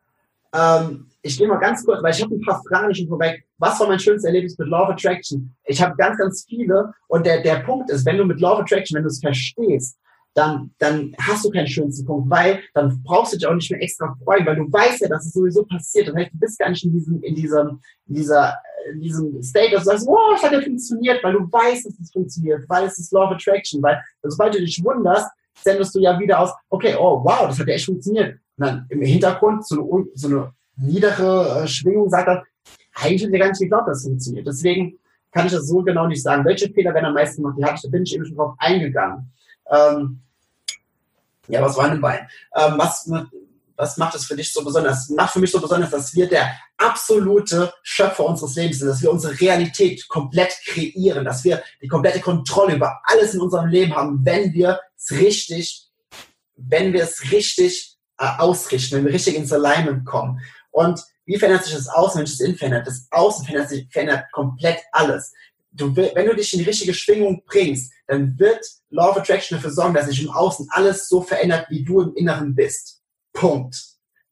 ähm, 0.54 1.08
ich 1.22 1.38
gehe 1.38 1.48
mal 1.48 1.60
ganz 1.60 1.86
kurz, 1.86 2.02
weil 2.02 2.12
ich 2.12 2.22
habe 2.22 2.36
ein 2.36 2.42
paar 2.42 2.62
Fragen 2.68 2.94
schon 2.94 3.08
vorweg. 3.08 3.46
Was 3.60 3.80
war 3.80 3.88
mein 3.88 4.00
schönstes 4.00 4.26
Erlebnis 4.26 4.58
mit 4.58 4.68
Law 4.68 4.84
of 4.84 4.90
Attraction? 4.90 5.56
Ich 5.66 5.82
habe 5.82 5.96
ganz, 5.96 6.18
ganz 6.18 6.46
viele. 6.48 6.92
Und 7.08 7.26
der, 7.26 7.42
der 7.42 7.58
Punkt 7.58 7.92
ist, 7.92 8.06
wenn 8.06 8.18
du 8.18 8.26
mit 8.26 8.42
Law 8.42 8.54
of 8.54 8.60
Attraction, 8.62 8.96
wenn 8.96 9.04
du 9.04 9.10
es 9.10 9.20
verstehst, 9.20 9.98
dann, 10.34 10.72
dann 10.80 11.16
hast 11.20 11.46
du 11.46 11.50
keinen 11.52 11.68
schönsten 11.68 12.06
Punkt, 12.06 12.30
weil 12.30 12.62
dann 12.74 13.02
brauchst 13.04 13.34
du 13.34 13.38
dich 13.38 13.46
auch 13.46 13.54
nicht 13.54 13.70
mehr 13.70 13.82
extra 13.82 14.16
freuen, 14.24 14.46
weil 14.46 14.56
du 14.56 14.72
weißt 14.72 15.02
ja, 15.02 15.08
dass 15.08 15.26
es 15.26 15.34
sowieso 15.34 15.64
passiert. 15.64 16.08
Das 16.08 16.16
heißt, 16.16 16.34
du 16.34 16.40
bist 16.40 16.60
gar 16.60 16.70
nicht 16.70 16.84
in 16.84 16.92
diesem, 16.92 17.22
in 17.22 17.36
diesem, 17.36 17.82
in 18.08 18.16
dieser, 18.16 18.58
in 18.92 19.00
diesem 19.00 19.44
State, 19.44 19.72
dass 19.72 19.84
du 19.84 19.92
sagst, 19.92 20.08
wow, 20.08 20.36
es 20.36 20.44
hat 20.44 20.52
ja 20.52 20.62
funktioniert, 20.62 21.24
weil 21.24 21.34
du 21.34 21.40
weißt, 21.40 21.86
dass 21.86 22.00
es 22.00 22.12
funktioniert, 22.12 22.64
weil 22.68 22.86
es 22.86 22.98
ist 22.98 23.12
Law 23.12 23.26
of 23.26 23.32
Attraction, 23.32 23.82
weil 23.84 24.02
sobald 24.24 24.56
du 24.56 24.60
dich 24.60 24.84
wunderst, 24.84 25.30
sendest 25.64 25.94
du 25.94 26.00
ja 26.00 26.20
wieder 26.20 26.40
aus, 26.40 26.52
okay, 26.70 26.96
oh 26.98 27.24
wow, 27.24 27.48
das 27.48 27.60
hat 27.60 27.68
ja 27.68 27.76
echt 27.76 27.86
funktioniert. 27.86 28.40
Und 28.58 28.66
dann 28.66 28.86
im 28.90 29.02
Hintergrund 29.02 29.66
so 29.68 29.76
eine, 29.76 30.06
so 30.16 30.28
eine 30.28 30.54
niedere 30.78 31.64
äh, 31.64 31.68
Schwingung 31.68 32.10
sagt 32.10 32.28
dann, 32.28 32.42
eigentlich 32.96 33.24
hat 33.24 33.32
ja 33.32 33.40
gar 33.40 33.50
nicht 33.50 33.60
geglaubt, 33.60 33.88
dass 33.88 34.00
es 34.00 34.06
funktioniert. 34.06 34.48
Deswegen 34.48 35.00
kann 35.32 35.46
ich 35.46 35.52
das 35.52 35.68
so 35.68 35.82
genau 35.82 36.08
nicht 36.08 36.22
sagen. 36.22 36.46
Welche 36.46 36.72
Fehler 36.72 36.94
werden 36.94 37.06
am 37.06 37.14
meisten 37.14 37.42
gemacht? 37.42 37.58
Die 37.58 37.66
habe 37.66 37.76
ich, 37.76 37.82
da 37.82 37.90
bin 37.90 38.04
ich 38.04 38.14
eben 38.14 38.26
schon 38.26 38.36
drauf 38.36 38.56
eingegangen. 38.58 39.32
Ähm, 39.70 40.23
ja, 41.48 41.62
was 41.62 41.78
waren 41.78 41.92
denn 41.92 42.02
bei? 42.02 42.28
Ähm, 42.56 42.74
was, 42.78 43.10
was 43.76 43.98
macht 43.98 44.16
es 44.16 44.26
für 44.26 44.36
dich 44.36 44.52
so 44.52 44.64
besonders? 44.64 45.10
Macht 45.10 45.34
für 45.34 45.40
mich 45.40 45.52
so 45.52 45.60
besonders, 45.60 45.92
dass 45.92 46.14
wir 46.16 46.28
der 46.28 46.54
absolute 46.78 47.74
Schöpfer 47.82 48.26
unseres 48.26 48.56
Lebens 48.56 48.80
sind, 48.80 48.88
dass 48.88 49.02
wir 49.02 49.12
unsere 49.12 49.40
Realität 49.40 50.08
komplett 50.08 50.54
kreieren, 50.66 51.26
dass 51.26 51.44
wir 51.44 51.64
die 51.82 51.88
komplette 51.88 52.20
Kontrolle 52.20 52.76
über 52.76 53.02
alles 53.06 53.34
in 53.34 53.42
unserem 53.42 53.68
Leben 53.68 53.96
haben, 53.96 54.20
wenn 54.24 54.54
wir 54.54 54.80
es 54.98 55.12
richtig, 55.12 55.88
wenn 56.56 56.94
wir 56.94 57.04
es 57.04 57.32
richtig 57.32 57.98
äh, 58.18 58.28
ausrichten, 58.38 58.98
wenn 58.98 59.06
wir 59.06 59.14
richtig 59.14 59.36
ins 59.36 59.52
Alignment 59.52 60.06
kommen. 60.06 60.40
Und 60.72 61.04
wie 61.26 61.38
verändert 61.38 61.66
sich 61.66 61.74
das 61.74 61.88
Außen, 61.88 62.20
wenn 62.20 62.26
sich 62.26 62.38
das 62.38 62.48
Innen 62.48 62.58
verändert? 62.58 62.88
Das 62.88 63.08
Außen 63.12 63.46
verändert 63.46 63.70
sich, 63.70 63.88
verändert 63.92 64.26
komplett 64.32 64.80
alles. 64.92 65.34
Du, 65.76 65.96
wenn 65.96 66.28
du 66.28 66.36
dich 66.36 66.54
in 66.54 66.60
die 66.60 66.66
richtige 66.66 66.94
Schwingung 66.94 67.44
bringst, 67.46 67.92
dann 68.08 68.38
wird 68.38 68.64
Law 68.90 69.10
of 69.10 69.18
Attraction 69.18 69.58
dafür 69.58 69.72
sorgen, 69.72 69.94
dass 69.96 70.06
sich 70.06 70.24
im 70.24 70.30
Außen 70.30 70.68
alles 70.70 71.10
so 71.10 71.22
verändert, 71.22 71.68
wie 71.70 71.84
du 71.84 72.02
im 72.02 72.16
Inneren 72.16 72.54
bist. 72.54 73.02
Punkt. 73.34 73.76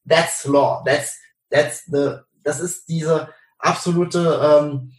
That's 0.08 0.46
Law. 0.46 0.84
That's, 0.86 1.18
that's 1.50 1.84
the, 1.86 2.18
das 2.44 2.60
ist 2.60 2.88
diese 2.88 3.30
absolute, 3.58 4.40
ähm, 4.44 4.92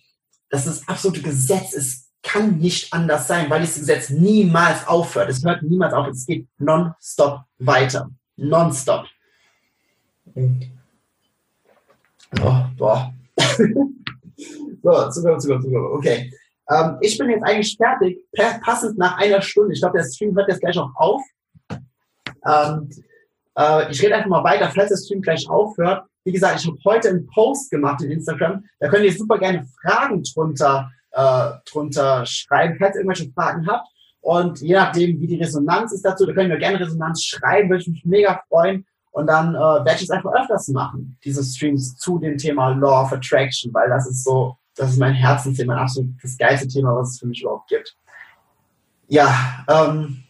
das 0.51 0.67
ist 0.67 0.89
absolute 0.89 1.23
Gesetz. 1.23 1.73
Es 1.75 2.09
kann 2.23 2.59
nicht 2.59 2.93
anders 2.93 3.29
sein, 3.29 3.49
weil 3.51 3.61
dieses 3.61 3.81
Gesetz 3.81 4.11
niemals 4.11 4.87
aufhört. 4.87 5.29
Es 5.29 5.45
hört 5.45 5.63
niemals 5.63 5.93
auf. 5.93 6.09
Es 6.09 6.27
geht 6.27 6.49
nonstop 6.59 7.43
weiter. 7.59 8.11
Nonstop. 8.37 9.07
Oh, 12.41 12.65
boah. 12.77 13.15
so, 14.83 15.11
Zucker, 15.11 15.39
Zucker, 15.39 15.61
Zucker. 15.61 15.93
Okay. 15.93 16.33
Ähm, 16.71 16.97
ich 17.01 17.19
bin 17.19 17.31
jetzt 17.31 17.45
eigentlich 17.45 17.77
fertig, 17.77 18.19
passend 18.63 18.99
nach 18.99 19.19
einer 19.19 19.43
Stunde. 19.43 19.75
Ich 19.75 19.81
glaube, 19.81 19.99
der 19.99 20.05
Stream 20.05 20.35
hört 20.37 20.49
jetzt 20.49 20.61
gleich 20.61 20.79
auch 20.79 20.91
auf. 20.97 21.23
Ähm, 22.47 22.89
äh, 23.59 23.91
ich 23.91 24.03
rede 24.03 24.17
einfach 24.17 24.29
mal 24.29 24.45
weiter, 24.45 24.71
falls 24.71 24.89
der 24.89 24.97
Stream 24.97 25.21
gleich 25.21 25.49
aufhört. 25.49 26.05
Wie 26.25 26.33
gesagt, 26.33 26.61
ich 26.61 26.67
habe 26.67 26.79
heute 26.85 27.09
einen 27.09 27.27
Post 27.27 27.71
gemacht 27.71 28.03
in 28.03 28.13
Instagram. 28.13 28.65
Da 28.79 28.89
könnt 28.89 29.05
ihr 29.05 29.13
super 29.13 29.39
gerne 29.39 29.67
Fragen 29.83 30.23
drunter, 30.23 30.91
äh, 31.11 31.51
drunter 31.71 32.25
schreiben, 32.27 32.77
falls 32.79 32.95
ihr 32.95 33.01
irgendwelche 33.01 33.33
Fragen 33.33 33.67
habt. 33.67 33.89
Und 34.21 34.61
je 34.61 34.75
nachdem, 34.75 35.21
wie 35.21 35.27
die 35.27 35.43
Resonanz 35.43 35.93
ist 35.93 36.05
dazu, 36.05 36.25
da 36.25 36.33
können 36.33 36.51
wir 36.51 36.59
gerne 36.59 36.79
Resonanz 36.79 37.25
schreiben, 37.25 37.71
würde 37.71 37.83
ich 37.83 37.89
mich 37.89 38.05
mega 38.05 38.41
freuen. 38.49 38.87
Und 39.13 39.27
dann 39.27 39.55
äh, 39.55 39.59
werde 39.59 39.97
ich 39.97 40.03
es 40.03 40.11
einfach 40.11 40.33
öfters 40.33 40.69
machen, 40.69 41.19
diese 41.23 41.45
Streams 41.45 41.97
zu 41.97 42.19
dem 42.19 42.39
Thema 42.39 42.71
Law 42.71 43.03
of 43.03 43.13
Attraction, 43.13 43.73
weil 43.73 43.89
das 43.89 44.07
ist 44.07 44.25
so, 44.25 44.57
das 44.75 44.91
ist 44.91 44.99
mein 44.99 45.13
Herzensthema, 45.13 45.75
mein 45.75 45.85
absolut 45.85 46.11
das 46.23 46.37
geilste 46.37 46.67
Thema, 46.67 46.97
was 46.97 47.11
es 47.11 47.19
für 47.21 47.27
mich 47.27 47.43
überhaupt 47.43 47.69
gibt. 47.69 47.95
Ja, 49.09 49.65
ähm, 49.69 50.25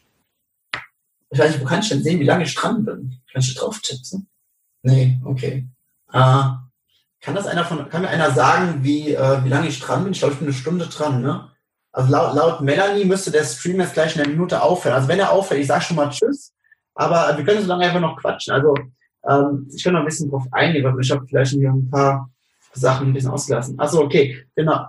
ich 1.31 1.39
weiß 1.39 1.53
nicht, 1.53 1.63
wo 1.63 1.65
kann 1.65 1.81
ich 1.81 1.89
denn 1.89 2.03
sehen, 2.03 2.19
wie 2.19 2.25
lange 2.25 2.43
ich 2.43 2.55
dran 2.55 2.85
bin? 2.85 3.21
Kann 3.33 3.41
ich 3.41 3.55
drauf 3.55 3.81
tippen? 3.81 4.29
Nee, 4.83 5.21
okay. 5.25 5.69
Äh, 6.13 6.45
kann 7.21 7.37
das 7.37 7.47
einer 7.47 7.65
von, 7.65 7.89
kann 7.89 8.03
mir 8.03 8.09
einer 8.09 8.33
sagen, 8.33 8.83
wie, 8.83 9.15
äh, 9.15 9.45
wie 9.45 9.49
lange 9.49 9.69
ich 9.69 9.79
dran 9.79 10.03
bin? 10.03 10.13
Ich 10.13 10.19
glaube, 10.19 10.35
ich 10.35 10.41
bin 10.41 10.49
eine 10.49 10.57
Stunde 10.57 10.89
dran, 10.89 11.23
ne? 11.23 11.49
Also 11.93 12.11
laut, 12.11 12.35
laut 12.35 12.61
Melanie 12.63 13.05
müsste 13.05 13.31
der 13.31 13.45
Stream 13.45 13.79
jetzt 13.79 13.95
gleich 13.95 14.17
in 14.17 14.23
einer 14.23 14.31
Minute 14.31 14.61
aufhören. 14.61 14.95
Also 14.95 15.07
wenn 15.07 15.21
er 15.21 15.31
aufhört, 15.31 15.61
ich 15.61 15.67
sage 15.69 15.85
schon 15.85 15.97
mal 15.97 16.11
Tschüss, 16.11 16.53
aber 16.95 17.37
wir 17.37 17.45
können 17.45 17.63
so 17.63 17.69
lange 17.69 17.85
einfach 17.85 18.01
noch 18.01 18.17
quatschen. 18.17 18.55
Also 18.55 18.75
ähm, 19.29 19.69
ich 19.73 19.83
kann 19.83 19.95
noch 19.95 20.01
ein 20.01 20.07
bisschen 20.07 20.31
drauf 20.31 20.45
eingehen, 20.51 20.85
weil 20.85 21.01
ich 21.01 21.11
habe 21.11 21.27
vielleicht 21.27 21.53
hier 21.53 21.71
ein 21.71 21.91
paar 21.91 22.31
Sachen 22.73 23.09
ein 23.09 23.13
bisschen 23.13 23.31
ausgelassen. 23.31 23.79
Achso, 23.79 24.03
okay, 24.03 24.45
genau. 24.55 24.87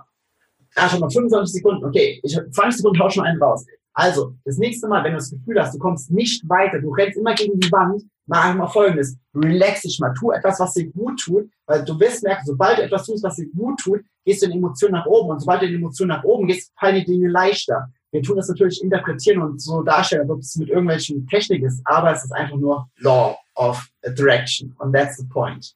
Ah, 0.76 0.88
schon 0.88 1.00
mal 1.00 1.10
25 1.10 1.54
Sekunden. 1.54 1.84
Okay, 1.84 2.20
ich 2.22 2.32
20 2.34 2.78
Sekunden 2.78 3.00
hau 3.00 3.08
schon 3.08 3.24
einen 3.24 3.40
raus. 3.40 3.64
Also, 3.92 4.34
das 4.44 4.58
nächste 4.58 4.88
Mal, 4.88 5.04
wenn 5.04 5.12
du 5.12 5.18
das 5.18 5.30
Gefühl 5.30 5.60
hast, 5.60 5.72
du 5.72 5.78
kommst 5.78 6.10
nicht 6.10 6.48
weiter, 6.48 6.80
du 6.80 6.90
rennst 6.90 7.16
immer 7.16 7.32
gegen 7.34 7.60
die 7.60 7.70
Wand, 7.70 8.02
mach 8.26 8.52
mal 8.54 8.66
folgendes. 8.66 9.16
Relax 9.32 9.82
dich 9.82 10.00
mal. 10.00 10.12
Tu 10.18 10.32
etwas, 10.32 10.58
was 10.58 10.74
dir 10.74 10.90
gut 10.90 11.20
tut, 11.20 11.48
weil 11.66 11.84
du 11.84 11.98
wirst 12.00 12.24
merken, 12.24 12.44
sobald 12.44 12.78
du 12.78 12.82
etwas 12.82 13.06
tust, 13.06 13.22
was 13.22 13.36
dir 13.36 13.48
gut 13.50 13.78
tut, 13.78 14.00
gehst 14.24 14.42
du 14.42 14.46
in 14.46 14.52
Emotionen 14.52 14.94
nach 14.94 15.06
oben. 15.06 15.30
Und 15.30 15.40
sobald 15.40 15.62
du 15.62 15.66
in 15.66 15.76
Emotionen 15.76 16.08
nach 16.08 16.24
oben 16.24 16.48
gehst, 16.48 16.72
fallen 16.78 16.96
die 16.96 17.04
Dinge 17.04 17.28
leichter. 17.28 17.88
Wir 18.14 18.22
tun 18.22 18.36
das 18.36 18.48
natürlich 18.48 18.80
interpretieren 18.80 19.42
und 19.42 19.60
so 19.60 19.82
darstellen, 19.82 20.30
ob 20.30 20.38
es 20.38 20.54
mit 20.54 20.68
irgendwelchen 20.68 21.26
Technik 21.26 21.64
ist, 21.64 21.80
aber 21.84 22.12
es 22.12 22.22
ist 22.22 22.30
einfach 22.30 22.56
nur 22.56 22.88
Law 22.98 23.36
of 23.56 23.88
Attraction. 24.06 24.72
Und 24.78 24.92
that's 24.92 25.16
the 25.16 25.24
point. 25.24 25.74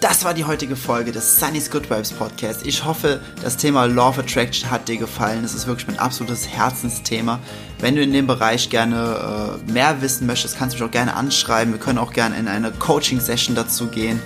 Das 0.00 0.24
war 0.24 0.32
die 0.32 0.44
heutige 0.44 0.76
Folge 0.76 1.12
des 1.12 1.38
Sunny's 1.38 1.70
Good 1.70 1.90
Vibes 1.90 2.10
Podcast. 2.10 2.66
Ich 2.66 2.86
hoffe, 2.86 3.20
das 3.42 3.58
Thema 3.58 3.84
Law 3.84 4.08
of 4.08 4.18
Attraction 4.18 4.70
hat 4.70 4.88
dir 4.88 4.96
gefallen. 4.96 5.44
Es 5.44 5.54
ist 5.54 5.66
wirklich 5.66 5.88
mein 5.88 5.98
absolutes 5.98 6.48
Herzensthema. 6.48 7.38
Wenn 7.80 7.96
du 7.96 8.02
in 8.02 8.14
dem 8.14 8.26
Bereich 8.26 8.70
gerne 8.70 9.60
äh, 9.68 9.72
mehr 9.72 10.00
wissen 10.00 10.26
möchtest, 10.26 10.56
kannst 10.56 10.74
du 10.74 10.82
mich 10.82 10.88
auch 10.88 10.92
gerne 10.92 11.16
anschreiben. 11.16 11.74
Wir 11.74 11.80
können 11.80 11.98
auch 11.98 12.14
gerne 12.14 12.38
in 12.38 12.48
eine 12.48 12.70
Coaching-Session 12.70 13.54
dazu 13.54 13.88
gehen. 13.88 14.22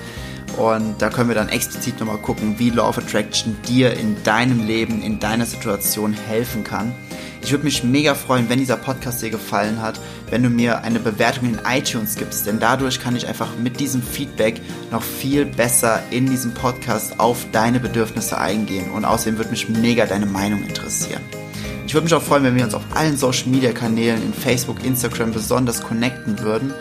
Und 0.57 1.01
da 1.01 1.11
können 1.11 1.29
wir 1.29 1.35
dann 1.35 1.49
explizit 1.49 2.01
nochmal 2.01 2.19
gucken, 2.19 2.59
wie 2.59 2.71
Law 2.71 2.89
of 2.89 2.99
Attraction 2.99 3.57
dir 3.69 3.93
in 3.97 4.23
deinem 4.25 4.67
Leben, 4.67 5.03
in 5.03 5.21
deiner 5.21 5.47
Situation 5.47 6.13
helfen 6.13 6.65
kann. 6.65 6.95
Ich 7.43 7.53
würde 7.53 7.65
mich 7.65 7.85
mega 7.85 8.15
freuen, 8.15 8.49
wenn 8.49 8.59
dieser 8.59 8.77
Podcast 8.77 9.23
dir 9.23 9.31
gefallen 9.31 9.81
hat, 9.81 10.01
wenn 10.31 10.43
du 10.43 10.51
mir 10.51 10.83
eine 10.83 10.99
Bewertung 10.99 11.49
in 11.49 11.61
iTunes 11.65 12.17
gibst, 12.17 12.47
denn 12.47 12.59
dadurch 12.59 13.01
kann 13.01 13.17
ich 13.17 13.27
einfach 13.27 13.57
mit 13.57 13.81
diesem 13.81 14.03
Feedback 14.03 14.61
noch 14.91 15.03
viel 15.03 15.47
besser 15.47 16.03
in 16.11 16.27
diesem 16.27 16.53
Podcast 16.53 17.21
auf 17.21 17.47
deine 17.53 17.81
Bedürfnisse 17.81 18.39
eingehen 18.39 18.91
und 18.91 19.05
außerdem 19.05 19.39
würde 19.39 19.51
mich 19.51 19.69
mega 19.69 20.05
deine 20.07 20.27
Meinung 20.27 20.63
interessieren. 20.65 21.23
Ich 21.87 21.95
würde 21.95 22.05
mich 22.05 22.15
auch 22.15 22.23
freuen, 22.23 22.45
wenn 22.45 22.55
wir 22.55 22.65
uns 22.65 22.75
auf 22.75 22.85
allen 22.95 23.17
Social 23.17 23.49
Media 23.49 23.73
Kanälen 23.73 24.23
in 24.23 24.35
Facebook, 24.35 24.85
Instagram 24.85 25.33
besonders 25.33 25.81
connecten 25.81 26.39
würden. 26.41 26.75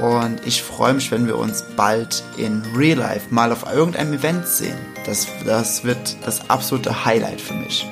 Und 0.00 0.46
ich 0.46 0.62
freue 0.62 0.94
mich, 0.94 1.10
wenn 1.10 1.26
wir 1.26 1.38
uns 1.38 1.62
bald 1.76 2.22
in 2.36 2.62
Real 2.74 2.98
Life 2.98 3.28
mal 3.30 3.50
auf 3.50 3.64
irgendeinem 3.72 4.12
Event 4.12 4.46
sehen. 4.46 4.76
Das, 5.06 5.26
das 5.44 5.84
wird 5.84 6.16
das 6.24 6.50
absolute 6.50 7.04
Highlight 7.04 7.40
für 7.40 7.54
mich. 7.54 7.86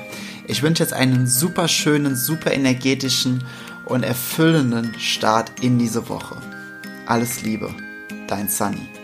Ich 0.47 0.61
wünsche 0.61 0.83
jetzt 0.83 0.93
einen 0.93 1.25
super 1.25 1.67
schönen, 1.67 2.15
super 2.15 2.53
energetischen 2.53 3.43
und 3.85 4.03
erfüllenden 4.03 4.93
Start 4.99 5.51
in 5.61 5.79
diese 5.79 6.07
Woche. 6.07 6.37
Alles 7.07 7.41
Liebe, 7.41 7.73
dein 8.27 8.49
Sunny. 8.49 8.94